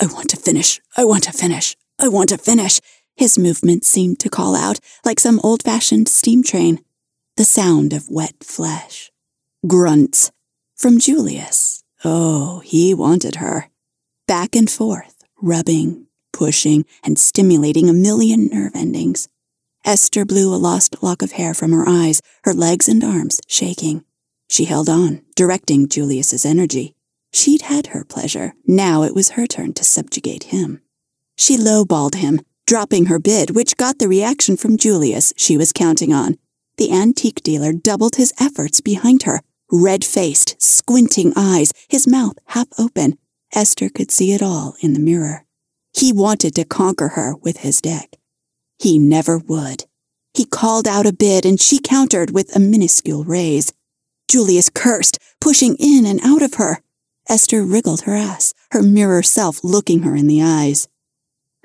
I 0.00 0.06
want 0.06 0.30
to 0.30 0.36
finish. 0.36 0.80
I 0.96 1.04
want 1.04 1.24
to 1.24 1.32
finish. 1.32 1.76
I 1.98 2.06
want 2.06 2.28
to 2.28 2.38
finish. 2.38 2.80
His 3.16 3.36
movements 3.36 3.88
seemed 3.88 4.20
to 4.20 4.28
call 4.28 4.54
out 4.54 4.78
like 5.04 5.18
some 5.18 5.40
old 5.42 5.64
fashioned 5.64 6.06
steam 6.06 6.44
train 6.44 6.84
the 7.36 7.44
sound 7.44 7.92
of 7.92 8.08
wet 8.08 8.44
flesh. 8.44 9.10
Grunts 9.66 10.30
from 10.76 11.00
Julius. 11.00 11.82
Oh, 12.04 12.60
he 12.60 12.94
wanted 12.94 13.36
her. 13.36 13.70
Back 14.28 14.54
and 14.54 14.70
forth, 14.70 15.24
rubbing, 15.40 16.06
pushing, 16.32 16.84
and 17.02 17.18
stimulating 17.18 17.88
a 17.88 17.92
million 17.92 18.46
nerve 18.46 18.76
endings. 18.76 19.28
Esther 19.84 20.24
blew 20.24 20.54
a 20.54 20.56
lost 20.56 21.02
lock 21.02 21.22
of 21.22 21.32
hair 21.32 21.54
from 21.54 21.72
her 21.72 21.88
eyes, 21.88 22.22
her 22.44 22.54
legs 22.54 22.88
and 22.88 23.02
arms 23.02 23.40
shaking. 23.48 24.04
She 24.48 24.64
held 24.64 24.88
on, 24.88 25.22
directing 25.34 25.88
Julius's 25.88 26.44
energy. 26.44 26.94
She'd 27.32 27.62
had 27.62 27.88
her 27.88 28.04
pleasure. 28.04 28.54
Now 28.66 29.02
it 29.02 29.14
was 29.14 29.30
her 29.30 29.46
turn 29.46 29.72
to 29.74 29.84
subjugate 29.84 30.44
him. 30.44 30.82
She 31.36 31.56
lowballed 31.56 32.16
him, 32.16 32.42
dropping 32.66 33.06
her 33.06 33.18
bid, 33.18 33.50
which 33.56 33.76
got 33.76 33.98
the 33.98 34.08
reaction 34.08 34.56
from 34.56 34.76
Julius 34.76 35.32
she 35.36 35.56
was 35.56 35.72
counting 35.72 36.12
on. 36.12 36.36
The 36.76 36.92
antique 36.92 37.42
dealer 37.42 37.72
doubled 37.72 38.16
his 38.16 38.32
efforts 38.38 38.80
behind 38.80 39.24
her, 39.24 39.42
red 39.70 40.04
faced, 40.04 40.60
squinting 40.62 41.32
eyes, 41.34 41.72
his 41.88 42.06
mouth 42.06 42.38
half 42.46 42.68
open. 42.78 43.18
Esther 43.52 43.88
could 43.88 44.10
see 44.10 44.32
it 44.32 44.42
all 44.42 44.74
in 44.80 44.92
the 44.92 45.00
mirror. 45.00 45.44
He 45.92 46.12
wanted 46.12 46.54
to 46.54 46.64
conquer 46.64 47.08
her 47.08 47.34
with 47.36 47.58
his 47.58 47.80
dick. 47.80 48.18
He 48.82 48.98
never 48.98 49.38
would. 49.38 49.84
He 50.34 50.44
called 50.44 50.88
out 50.88 51.06
a 51.06 51.12
bid 51.12 51.46
and 51.46 51.60
she 51.60 51.78
countered 51.78 52.32
with 52.32 52.56
a 52.56 52.58
minuscule 52.58 53.22
raise. 53.22 53.72
Julius 54.28 54.70
cursed, 54.70 55.18
pushing 55.40 55.76
in 55.76 56.04
and 56.04 56.18
out 56.24 56.42
of 56.42 56.54
her. 56.54 56.80
Esther 57.28 57.62
wriggled 57.62 58.00
her 58.02 58.16
ass, 58.16 58.52
her 58.72 58.82
mirror 58.82 59.22
self 59.22 59.62
looking 59.62 60.02
her 60.02 60.16
in 60.16 60.26
the 60.26 60.42
eyes. 60.42 60.88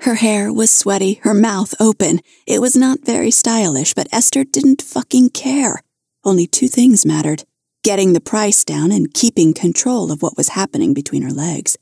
Her 0.02 0.14
hair 0.14 0.52
was 0.52 0.70
sweaty, 0.70 1.14
her 1.24 1.34
mouth 1.34 1.74
open. 1.80 2.20
It 2.46 2.60
was 2.60 2.76
not 2.76 3.04
very 3.04 3.32
stylish, 3.32 3.94
but 3.94 4.06
Esther 4.12 4.44
didn't 4.44 4.80
fucking 4.80 5.30
care. 5.30 5.82
Only 6.22 6.46
two 6.46 6.68
things 6.68 7.04
mattered 7.04 7.42
getting 7.82 8.12
the 8.12 8.20
price 8.20 8.64
down 8.64 8.92
and 8.92 9.12
keeping 9.12 9.52
control 9.52 10.12
of 10.12 10.22
what 10.22 10.36
was 10.36 10.50
happening 10.50 10.94
between 10.94 11.22
her 11.22 11.32
legs. 11.32 11.76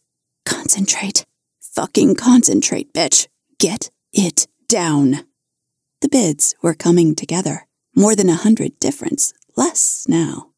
Concentrate. 0.47 1.27
Fucking 1.61 2.15
concentrate, 2.15 2.95
bitch. 2.95 3.29
Get 3.59 3.91
it 4.15 4.47
down. 4.69 5.26
The 6.07 6.19
bids 6.19 6.55
were 6.63 6.73
coming 6.73 7.17
together. 7.17 7.67
More 7.97 8.15
than 8.15 8.29
a 8.29 8.37
hundred 8.37 8.79
difference. 8.79 9.35
Less 9.57 10.07
now. 10.09 10.51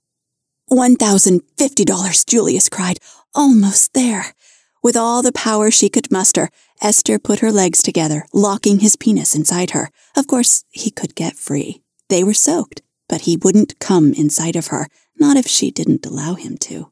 $1,050, 0.71 2.27
Julius 2.27 2.69
cried. 2.69 2.99
Almost 3.35 3.95
there. 3.95 4.35
With 4.83 4.95
all 4.95 5.23
the 5.23 5.33
power 5.33 5.71
she 5.71 5.89
could 5.89 6.13
muster, 6.13 6.51
Esther 6.83 7.19
put 7.19 7.39
her 7.39 7.51
legs 7.51 7.81
together, 7.81 8.27
locking 8.35 8.81
his 8.81 8.95
penis 8.95 9.35
inside 9.35 9.71
her. 9.71 9.89
Of 10.15 10.27
course, 10.27 10.65
he 10.69 10.91
could 10.91 11.15
get 11.15 11.35
free. 11.35 11.81
They 12.11 12.23
were 12.23 12.35
soaked, 12.35 12.83
but 13.09 13.23
he 13.23 13.39
wouldn't 13.39 13.79
come 13.79 14.13
inside 14.13 14.55
of 14.55 14.67
her, 14.67 14.87
not 15.17 15.39
if 15.39 15.47
she 15.47 15.71
didn't 15.71 16.05
allow 16.05 16.35
him 16.35 16.59
to. 16.59 16.91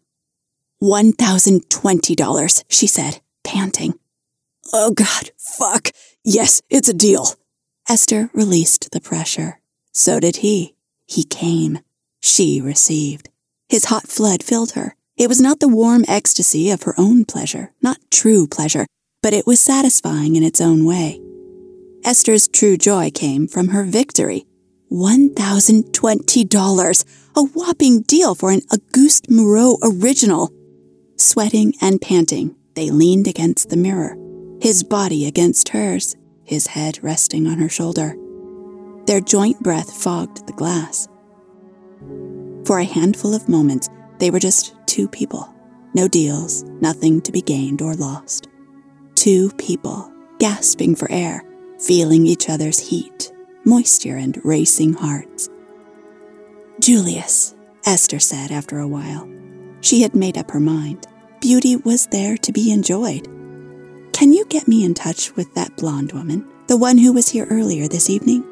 $1,020, 0.83 2.65
she 2.71 2.87
said, 2.87 3.21
panting. 3.45 3.99
Oh 4.73 4.93
God, 4.93 5.31
fuck. 5.37 5.91
Yes, 6.25 6.63
it's 6.71 6.89
a 6.89 6.95
deal. 6.95 7.37
Esther 7.89 8.31
released 8.35 8.91
the 8.91 9.01
pressure. 9.01 9.61
So 9.93 10.19
did 10.19 10.39
he. 10.39 10.75
He 11.07 11.23
came. 11.23 11.79
She 12.21 12.61
received. 12.61 13.29
His 13.69 13.85
hot 13.85 14.09
flood 14.09 14.43
filled 14.43 14.73
her. 14.73 14.97
It 15.17 15.29
was 15.29 15.41
not 15.41 15.61
the 15.61 15.69
warm 15.69 16.05
ecstasy 16.09 16.73
of 16.73 16.83
her 16.83 16.97
own 16.99 17.25
pleasure, 17.25 17.73
not 17.81 17.99
true 18.11 18.49
pleasure, 18.49 18.89
but 19.23 19.33
it 19.33 19.47
was 19.47 19.61
satisfying 19.61 20.35
in 20.35 20.43
its 20.43 20.61
own 20.61 20.85
way. 20.85 21.21
Esther's 22.05 22.49
true 22.49 22.77
joy 22.77 23.13
came 23.13 23.47
from 23.47 23.69
her 23.69 23.85
victory. 23.85 24.47
$1,020, 24.91 27.05
a 27.37 27.43
whopping 27.43 28.03
deal 28.03 28.35
for 28.35 28.51
an 28.51 28.63
Auguste 28.73 29.31
Moreau 29.31 29.79
original. 29.83 30.51
Sweating 31.17 31.75
and 31.81 32.01
panting, 32.01 32.57
they 32.75 32.91
leaned 32.91 33.29
against 33.29 33.71
the 33.71 33.77
mirror, 33.77 34.17
his 34.61 34.83
body 34.83 35.25
against 35.27 35.69
hers, 35.71 36.17
his 36.47 36.67
head 36.67 36.99
resting 37.03 37.47
on 37.47 37.59
her 37.59 37.69
shoulder. 37.69 38.17
Their 39.05 39.21
joint 39.21 39.63
breath 39.63 39.93
fogged 39.93 40.47
the 40.47 40.53
glass. 40.53 41.09
For 42.65 42.79
a 42.79 42.85
handful 42.85 43.35
of 43.35 43.49
moments, 43.49 43.89
they 44.19 44.31
were 44.31 44.41
just 44.41 44.75
two 44.87 45.09
people. 45.09 45.53
No 45.95 46.09
deals, 46.09 46.65
nothing 46.81 47.21
to 47.23 47.33
be 47.33 47.43
gained 47.43 47.83
or 47.83 47.95
lost. 47.95 48.49
Two 49.15 49.51
people, 49.53 50.11
gasping 50.39 50.95
for 50.95 51.11
air, 51.11 51.43
feeling 51.79 52.27
each 52.27 52.49
other's 52.49 52.79
heat, 52.79 53.33
moisture, 53.65 54.17
and 54.17 54.41
racing 54.45 54.95
hearts. 54.95 55.49
Julius, 56.81 57.55
Esther 57.85 58.19
said 58.19 58.51
after 58.51 58.79
a 58.79 58.89
while. 58.89 59.29
She 59.81 60.03
had 60.03 60.15
made 60.15 60.37
up 60.37 60.51
her 60.51 60.61
mind. 60.61 61.07
Beauty 61.41 61.77
was 61.77 62.07
there 62.07 62.37
to 62.39 62.53
be 62.53 62.73
enjoyed. 62.73 63.29
Can 64.17 64.33
you 64.33 64.47
get 64.47 64.67
me 64.67 64.83
in 64.83 64.95
touch 64.95 65.37
with 65.37 65.53
that 65.53 65.77
blonde 65.77 66.13
woman, 66.13 66.49
the 66.69 66.77
one 66.79 66.97
who 66.97 67.13
was 67.13 67.29
here 67.29 67.47
earlier 67.51 67.87
this 67.87 68.09
evening? 68.09 68.43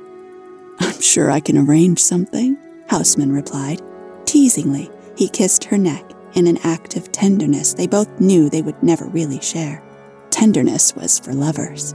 I'm 0.78 1.00
sure 1.00 1.30
I 1.30 1.40
can 1.40 1.56
arrange 1.56 2.00
something, 2.00 2.58
Houseman 2.90 3.32
replied. 3.32 3.80
Teasingly, 4.26 4.90
he 5.16 5.26
kissed 5.26 5.64
her 5.64 5.78
neck 5.78 6.04
in 6.34 6.46
an 6.46 6.58
act 6.64 6.96
of 6.96 7.10
tenderness 7.12 7.72
they 7.72 7.86
both 7.86 8.20
knew 8.20 8.50
they 8.50 8.60
would 8.60 8.82
never 8.82 9.06
really 9.06 9.40
share. 9.40 9.82
Tenderness 10.28 10.94
was 10.96 11.18
for 11.18 11.32
lovers. 11.32 11.94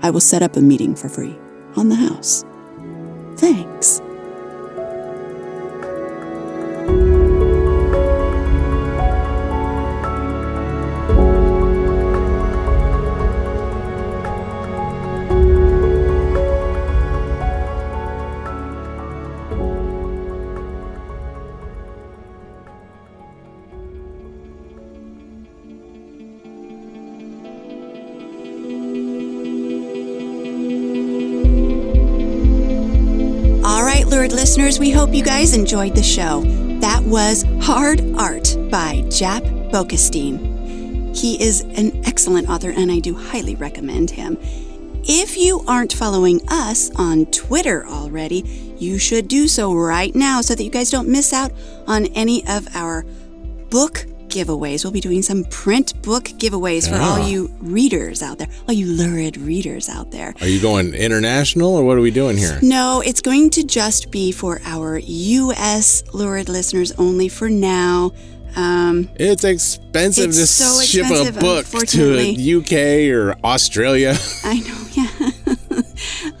I 0.00 0.08
will 0.08 0.20
set 0.20 0.42
up 0.42 0.56
a 0.56 0.62
meeting 0.62 0.94
for 0.94 1.10
free 1.10 1.38
on 1.76 1.90
the 1.90 1.94
house. 1.94 2.42
Thanks. 3.36 4.00
Listeners, 34.30 34.78
we 34.78 34.90
hope 34.92 35.12
you 35.12 35.24
guys 35.24 35.52
enjoyed 35.52 35.96
the 35.96 36.02
show. 36.02 36.42
That 36.80 37.02
was 37.02 37.44
Hard 37.60 38.00
Art 38.16 38.56
by 38.70 39.02
Jaap 39.06 39.70
Boekestein. 39.72 41.16
He 41.16 41.42
is 41.42 41.62
an 41.62 42.04
excellent 42.04 42.48
author, 42.48 42.70
and 42.70 42.92
I 42.92 43.00
do 43.00 43.14
highly 43.14 43.56
recommend 43.56 44.10
him. 44.10 44.38
If 45.02 45.36
you 45.36 45.64
aren't 45.66 45.92
following 45.92 46.40
us 46.48 46.90
on 46.94 47.26
Twitter 47.26 47.84
already, 47.86 48.76
you 48.78 48.98
should 48.98 49.26
do 49.26 49.48
so 49.48 49.74
right 49.74 50.14
now 50.14 50.40
so 50.40 50.54
that 50.54 50.62
you 50.62 50.70
guys 50.70 50.90
don't 50.90 51.08
miss 51.08 51.32
out 51.32 51.50
on 51.88 52.06
any 52.08 52.46
of 52.46 52.68
our 52.76 53.04
book 53.70 54.06
giveaways. 54.32 54.84
We'll 54.84 54.92
be 54.92 55.00
doing 55.00 55.22
some 55.22 55.44
print 55.44 56.00
book 56.02 56.24
giveaways 56.24 56.88
for 56.88 56.96
all 56.96 57.18
you 57.28 57.50
readers 57.60 58.22
out 58.22 58.38
there, 58.38 58.48
all 58.66 58.74
you 58.74 58.86
lurid 58.86 59.36
readers 59.36 59.88
out 59.88 60.10
there. 60.10 60.34
Are 60.40 60.46
you 60.48 60.60
going 60.60 60.94
international 60.94 61.76
or 61.76 61.84
what 61.84 61.96
are 61.98 62.00
we 62.00 62.10
doing 62.10 62.36
here? 62.36 62.58
No, 62.62 63.02
it's 63.04 63.20
going 63.20 63.50
to 63.50 63.62
just 63.62 64.10
be 64.10 64.32
for 64.32 64.60
our 64.64 64.98
U.S. 64.98 66.02
lurid 66.12 66.48
listeners 66.48 66.92
only 66.98 67.28
for 67.28 67.48
now. 67.48 68.12
Um, 68.56 69.08
It's 69.16 69.44
expensive 69.44 70.28
It's 70.30 70.38
to 70.38 70.46
so 70.46 70.82
ship 70.82 71.06
expensive, 71.06 71.36
a 71.36 71.40
book 71.40 71.66
to. 71.66 72.58
UK 72.60 73.10
or 73.14 73.34
Australia. 73.44 74.14
I 74.44 74.58
know, 74.60 74.86
yeah. 74.92 75.82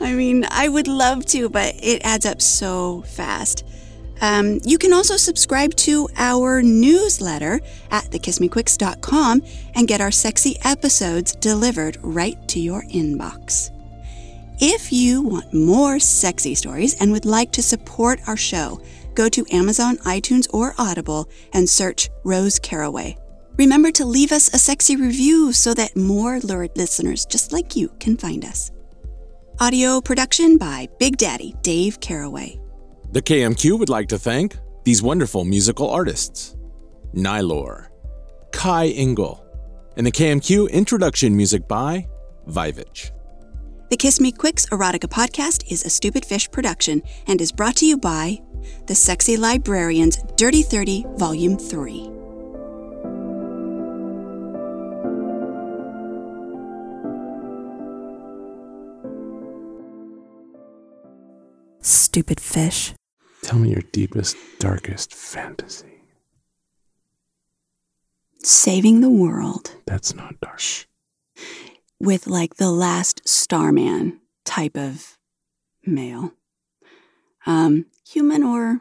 I 0.00 0.12
mean, 0.14 0.44
I 0.50 0.68
would 0.68 0.88
love 0.88 1.24
to, 1.26 1.48
but 1.48 1.74
it 1.82 2.02
adds 2.04 2.26
up 2.26 2.42
so 2.42 3.02
fast. 3.02 3.64
Um, 4.22 4.60
you 4.64 4.78
can 4.78 4.92
also 4.92 5.16
subscribe 5.16 5.74
to 5.78 6.08
our 6.16 6.62
newsletter 6.62 7.60
at 7.90 8.04
thekissmequicks.com 8.04 9.42
and 9.74 9.88
get 9.88 10.00
our 10.00 10.12
sexy 10.12 10.56
episodes 10.64 11.34
delivered 11.34 11.98
right 12.02 12.38
to 12.48 12.60
your 12.60 12.82
inbox. 12.84 13.70
If 14.60 14.92
you 14.92 15.22
want 15.22 15.52
more 15.52 15.98
sexy 15.98 16.54
stories 16.54 16.94
and 17.00 17.10
would 17.10 17.24
like 17.24 17.50
to 17.52 17.62
support 17.62 18.20
our 18.28 18.36
show, 18.36 18.80
go 19.14 19.28
to 19.28 19.44
Amazon, 19.50 19.96
iTunes, 19.98 20.46
or 20.54 20.76
Audible 20.78 21.28
and 21.52 21.68
search 21.68 22.08
Rose 22.22 22.60
Caraway. 22.60 23.16
Remember 23.56 23.90
to 23.90 24.04
leave 24.04 24.30
us 24.30 24.54
a 24.54 24.58
sexy 24.58 24.94
review 24.94 25.52
so 25.52 25.74
that 25.74 25.96
more 25.96 26.38
lurid 26.40 26.70
listeners 26.76 27.26
just 27.26 27.52
like 27.52 27.74
you 27.74 27.88
can 27.98 28.16
find 28.16 28.44
us. 28.44 28.70
Audio 29.58 30.00
production 30.00 30.58
by 30.58 30.88
Big 31.00 31.16
Daddy 31.16 31.54
Dayv 31.62 32.00
Caraway. 32.00 32.60
The 33.12 33.20
KMQ 33.20 33.78
would 33.78 33.90
like 33.90 34.08
to 34.08 34.18
thank 34.18 34.56
these 34.84 35.02
wonderful 35.02 35.44
musical 35.44 35.90
artists 35.90 36.56
Nihilore, 37.14 37.88
Kai 38.52 38.86
Engel, 38.86 39.44
and 39.98 40.06
the 40.06 40.10
KMQ 40.10 40.70
introduction 40.70 41.36
music 41.36 41.68
by 41.68 42.08
Vyvch. 42.48 43.10
The 43.90 43.98
Kiss 43.98 44.18
Me 44.18 44.32
Quicks 44.32 44.64
Erotica 44.70 45.10
podcast 45.10 45.70
is 45.70 45.84
a 45.84 45.90
Stupid 45.90 46.24
Fish 46.24 46.50
production 46.50 47.02
and 47.26 47.42
is 47.42 47.52
brought 47.52 47.76
to 47.76 47.86
you 47.86 47.98
by 47.98 48.40
The 48.86 48.94
Sexy 48.94 49.36
Librarians 49.36 50.16
Dirty 50.38 50.62
30 50.62 51.04
Volume 51.18 51.58
3. 51.58 52.08
Stupid 61.82 62.40
fish. 62.40 62.94
Tell 63.42 63.58
me 63.58 63.70
your 63.70 63.82
deepest, 63.92 64.36
darkest 64.58 65.12
fantasy. 65.14 65.88
Saving 68.42 69.00
the 69.00 69.10
world 69.10 69.76
That's 69.86 70.14
not 70.14 70.40
dark. 70.40 70.60
with 72.00 72.26
like 72.26 72.56
the 72.56 72.70
last 72.70 73.26
Starman 73.28 74.20
type 74.44 74.76
of 74.76 75.18
male. 75.84 76.32
Um, 77.46 77.86
human 78.08 78.42
or 78.42 78.80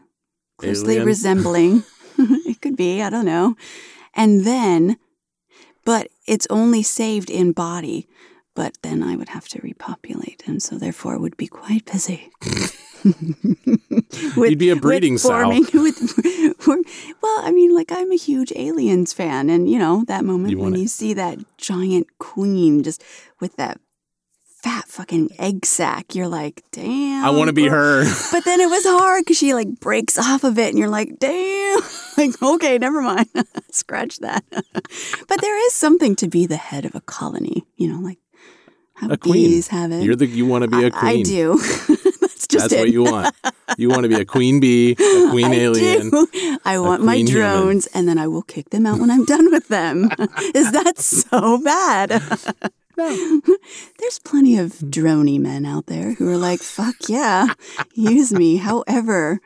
closely 0.58 0.94
Alien? 0.96 1.06
resembling. 1.08 1.84
it 2.18 2.62
could 2.62 2.76
be, 2.76 3.02
I 3.02 3.10
don't 3.10 3.26
know. 3.26 3.56
And 4.14 4.46
then, 4.46 4.98
but 5.86 6.10
it's 6.28 6.48
only 6.50 6.84
saved 6.84 7.30
in 7.30 7.52
body. 7.52 8.08
But 8.54 8.78
then 8.82 9.02
I 9.02 9.16
would 9.16 9.30
have 9.30 9.48
to 9.50 9.62
repopulate, 9.64 10.44
and 10.46 10.62
so 10.62 10.78
therefore 10.78 11.18
would 11.18 11.38
be 11.38 11.48
quite 11.48 11.86
busy. 11.86 12.30
With- 14.38 14.50
You'd 14.52 14.60
be 14.60 14.70
a 14.70 14.74
with 14.76 14.82
breeding 14.82 15.18
sow. 15.18 15.50
with, 15.74 16.64
well, 16.68 17.40
I 17.42 17.52
mean, 17.52 17.74
like 17.76 17.92
I'm 17.92 18.12
a 18.12 18.16
huge 18.18 18.52
Aliens 18.56 19.14
fan, 19.14 19.50
and 19.50 19.70
you 19.70 19.80
know 19.80 20.04
that 20.08 20.24
moment 20.26 20.52
You 20.52 20.60
when 20.60 20.76
you 20.76 20.88
see 20.88 21.14
that 21.14 21.40
giant 21.58 22.08
queen 22.20 22.84
just 22.84 23.04
with 23.40 23.56
that 23.56 23.80
fat 24.46 24.86
fucking 24.88 25.30
egg 25.40 25.66
sack, 25.66 26.14
you're 26.14 26.28
like, 26.28 26.64
damn. 26.72 27.26
I 27.26 27.32
want 27.32 27.48
to 27.48 27.54
be 27.54 27.68
her. 27.68 28.04
But 28.32 28.46
then 28.46 28.60
it 28.62 28.70
was 28.70 28.84
hard 28.86 29.24
because 29.26 29.38
she 29.38 29.54
like 29.54 29.80
breaks 29.80 30.18
off 30.20 30.44
of 30.44 30.60
it, 30.60 30.70
and 30.70 30.78
you're 30.78 30.88
like, 30.90 31.18
damn. 31.20 31.80
like, 32.18 32.42
okay, 32.42 32.78
never 32.78 33.02
mind. 33.02 33.28
Scratch 33.72 34.20
that. 34.20 34.44
but 34.52 35.42
there 35.42 35.66
is 35.68 35.74
something 35.74 36.16
to 36.18 36.28
be 36.28 36.46
the 36.46 36.58
head 36.58 36.86
of 36.86 36.94
a 36.96 37.02
colony, 37.02 37.66
you 37.76 37.88
know, 37.92 38.00
like 38.00 38.20
how 38.96 39.10
A 39.10 39.18
queen. 39.18 39.62
have 39.70 39.92
it. 39.92 40.04
You're 40.04 40.16
the 40.16 40.28
you 40.28 40.46
want 40.46 40.64
to 40.64 40.70
be 40.70 40.84
a 40.84 40.88
I- 40.88 40.90
queen. 40.92 41.20
I 41.22 41.24
do. 41.24 41.60
That's 42.52 42.64
just 42.64 42.70
That's 42.72 42.82
what 42.82 42.92
you 42.92 43.04
want. 43.04 43.36
You 43.78 43.90
want 43.90 44.04
to 44.04 44.10
be 44.10 44.16
a 44.16 44.26
queen 44.26 44.60
bee, 44.60 44.92
a 44.92 44.96
queen 45.32 45.46
I 45.46 45.56
alien. 45.56 46.10
do. 46.10 46.28
I 46.66 46.80
want 46.80 47.04
my 47.04 47.14
queen 47.14 47.28
human. 47.28 47.42
drones, 47.42 47.88
and 47.88 48.08
then 48.08 48.18
I 48.18 48.28
will 48.28 48.42
kick 48.42 48.70
them 48.72 48.86
out 48.86 49.00
when 49.00 49.10
I'm 49.10 49.24
done 49.26 49.50
with 49.52 49.68
them. 49.70 50.06
Is 50.54 50.72
that 50.74 51.00
so 51.00 51.62
bad? 51.64 52.10
There's 52.98 54.20
plenty 54.24 54.58
of 54.58 54.74
drony 54.74 55.40
men 55.40 55.66
out 55.66 55.86
there 55.88 56.14
who 56.16 56.30
are 56.30 56.38
like, 56.38 56.60
"Fuck 56.60 56.96
yeah, 57.08 57.54
use 57.94 58.32
me." 58.34 58.58
However, 58.58 59.40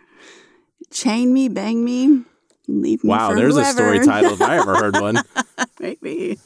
chain 0.91 1.31
me, 1.31 1.47
bang 1.47 1.85
me, 1.85 2.23
leave 2.67 3.03
me 3.03 3.09
Wow, 3.11 3.33
there's 3.33 3.55
a 3.55 3.63
story 3.65 3.99
title 3.99 4.33
if 4.33 4.41
I 4.41 4.57
ever 4.57 4.75
heard 4.75 4.95
one. 4.99 5.21
Maybe. 5.79 6.37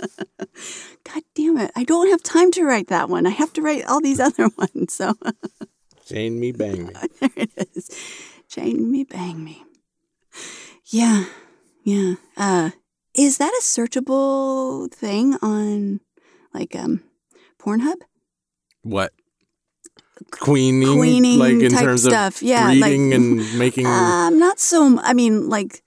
God 1.06 1.24
damn 1.34 1.58
it! 1.58 1.72
I 1.76 1.84
don't 1.84 2.10
have 2.10 2.22
time 2.22 2.52
to 2.52 2.64
write 2.66 2.90
that 2.90 3.10
one. 3.10 3.26
I 3.26 3.32
have 3.32 3.54
to 3.54 3.62
write 3.62 3.86
all 3.88 4.02
these 4.02 4.20
other 4.20 4.50
ones. 4.58 4.94
So 4.94 5.14
Chain 6.10 6.40
me, 6.40 6.52
bang 6.52 6.88
me. 6.88 6.94
there 7.20 7.30
it 7.36 7.52
is. 7.76 7.90
Chain 8.50 8.92
me, 8.92 9.04
bang 9.04 9.44
me. 9.44 9.64
Yeah, 10.86 11.26
yeah. 11.84 12.16
Uh, 12.36 12.72
is 13.14 13.38
that 13.38 13.54
a 13.54 13.62
searchable 13.64 14.92
thing 14.92 15.36
on 15.42 16.00
like 16.54 16.76
um 16.76 17.04
Pornhub? 17.62 17.98
What? 18.82 19.14
queening, 20.32 20.98
queening 20.98 21.40
like 21.40 21.54
in 21.54 21.72
type 21.72 21.82
terms 21.86 22.04
stuff. 22.04 22.38
of 22.38 22.42
Yeah, 22.44 22.68
like- 22.74 22.92
and 22.94 23.58
making 23.60 23.86
Um, 23.86 24.40
not 24.40 24.60
so. 24.60 25.00
I 25.02 25.14
mean, 25.14 25.48
like, 25.48 25.82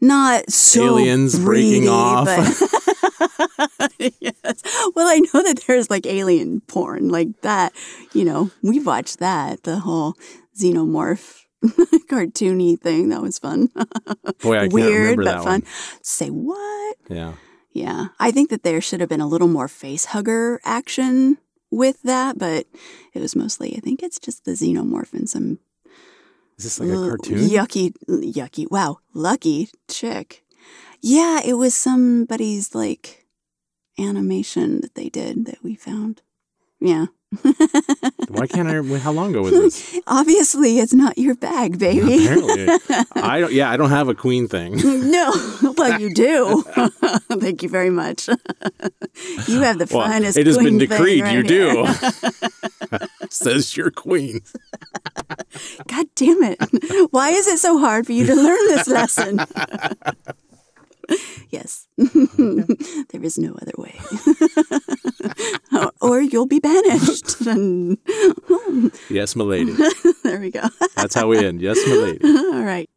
not 0.00 0.50
so 0.50 0.98
Aliens 0.98 1.38
breaking 1.38 1.88
off. 1.88 2.26
but- 2.26 3.90
yes. 3.98 4.62
Well, 4.94 5.06
I 5.08 5.20
know 5.32 5.42
that 5.42 5.62
there's 5.66 5.90
like 5.90 6.06
alien 6.06 6.60
porn, 6.62 7.08
like 7.08 7.40
that. 7.42 7.72
You 8.12 8.24
know, 8.24 8.50
we've 8.62 8.86
watched 8.86 9.18
that. 9.18 9.62
The 9.64 9.78
whole 9.80 10.14
xenomorph 10.60 11.40
cartoony 12.10 12.80
thing. 12.80 13.08
That 13.10 13.22
was 13.22 13.38
fun. 13.38 13.68
boy, 14.42 14.56
I 14.56 14.60
can't 14.62 14.72
Weird, 14.72 15.18
remember 15.18 15.24
but 15.24 15.30
that 15.32 15.44
fun. 15.44 15.60
one. 15.60 15.62
Say 16.02 16.28
what? 16.28 16.96
Yeah. 17.08 17.34
Yeah, 17.72 18.08
I 18.18 18.32
think 18.32 18.50
that 18.50 18.64
there 18.64 18.80
should 18.80 18.98
have 19.00 19.08
been 19.08 19.20
a 19.20 19.28
little 19.28 19.46
more 19.46 19.68
face 19.68 20.06
hugger 20.06 20.58
action 20.64 21.38
with 21.70 22.02
that, 22.02 22.36
but 22.36 22.66
it 23.14 23.20
was 23.20 23.36
mostly. 23.36 23.76
I 23.76 23.80
think 23.80 24.02
it's 24.02 24.18
just 24.18 24.44
the 24.44 24.52
xenomorph 24.52 25.12
and 25.12 25.30
some 25.30 25.60
Is 26.60 26.64
this 26.64 26.80
like 26.80 26.90
a 26.90 27.08
cartoon? 27.08 27.38
yucky, 27.38 27.94
yucky. 28.06 28.70
Wow, 28.70 28.98
lucky 29.14 29.70
chick. 29.88 30.44
Yeah, 31.00 31.40
it 31.42 31.54
was 31.54 31.74
somebody's 31.74 32.74
like 32.74 33.24
animation 33.98 34.82
that 34.82 34.94
they 34.94 35.08
did 35.08 35.46
that 35.46 35.62
we 35.62 35.74
found. 35.74 36.20
Yeah. 36.78 37.06
Why 38.30 38.46
can't 38.46 38.68
I? 38.68 38.98
How 38.98 39.10
long 39.10 39.30
ago 39.30 39.42
was 39.42 39.52
this? 39.52 40.00
Obviously, 40.06 40.78
it's 40.78 40.94
not 40.94 41.18
your 41.18 41.34
bag, 41.34 41.78
baby. 41.78 42.24
Apparently, 42.26 42.68
I 43.16 43.40
don't. 43.40 43.52
Yeah, 43.52 43.70
I 43.70 43.76
don't 43.76 43.90
have 43.90 44.08
a 44.08 44.14
queen 44.14 44.46
thing. 44.46 44.76
no, 45.10 45.32
well, 45.76 46.00
you 46.00 46.14
do. 46.14 46.62
Thank 47.40 47.62
you 47.64 47.68
very 47.68 47.90
much. 47.90 48.28
you 48.28 49.60
have 49.62 49.78
the 49.78 49.88
Well, 49.92 50.06
finest. 50.06 50.38
it 50.38 50.46
has 50.46 50.58
been 50.58 50.78
decreed 50.78 51.24
right 51.24 51.34
you 51.34 51.42
do. 51.42 51.86
Says 53.30 53.76
your 53.76 53.90
queen. 53.90 54.40
God 55.88 56.06
damn 56.14 56.42
it. 56.42 56.58
Why 57.10 57.30
is 57.30 57.48
it 57.48 57.58
so 57.58 57.78
hard 57.78 58.06
for 58.06 58.12
you 58.12 58.26
to 58.26 58.34
learn 58.34 58.58
this 58.68 58.86
lesson? 58.86 59.40
yes. 61.50 61.86
there 61.96 63.22
is 63.22 63.38
no 63.38 63.56
other 63.60 63.72
way. 63.78 63.94
or, 65.72 65.92
or 66.00 66.20
you'll 66.20 66.46
be 66.46 66.60
banished. 66.60 67.40
And 67.46 67.98
Yes, 69.08 69.34
milady. 69.36 69.74
there 70.24 70.40
we 70.40 70.50
go. 70.50 70.62
That's 70.96 71.14
how 71.14 71.26
we 71.28 71.44
end. 71.44 71.60
Yes, 71.60 71.78
milady. 71.86 72.18
All 72.24 72.62
right. 72.62 72.88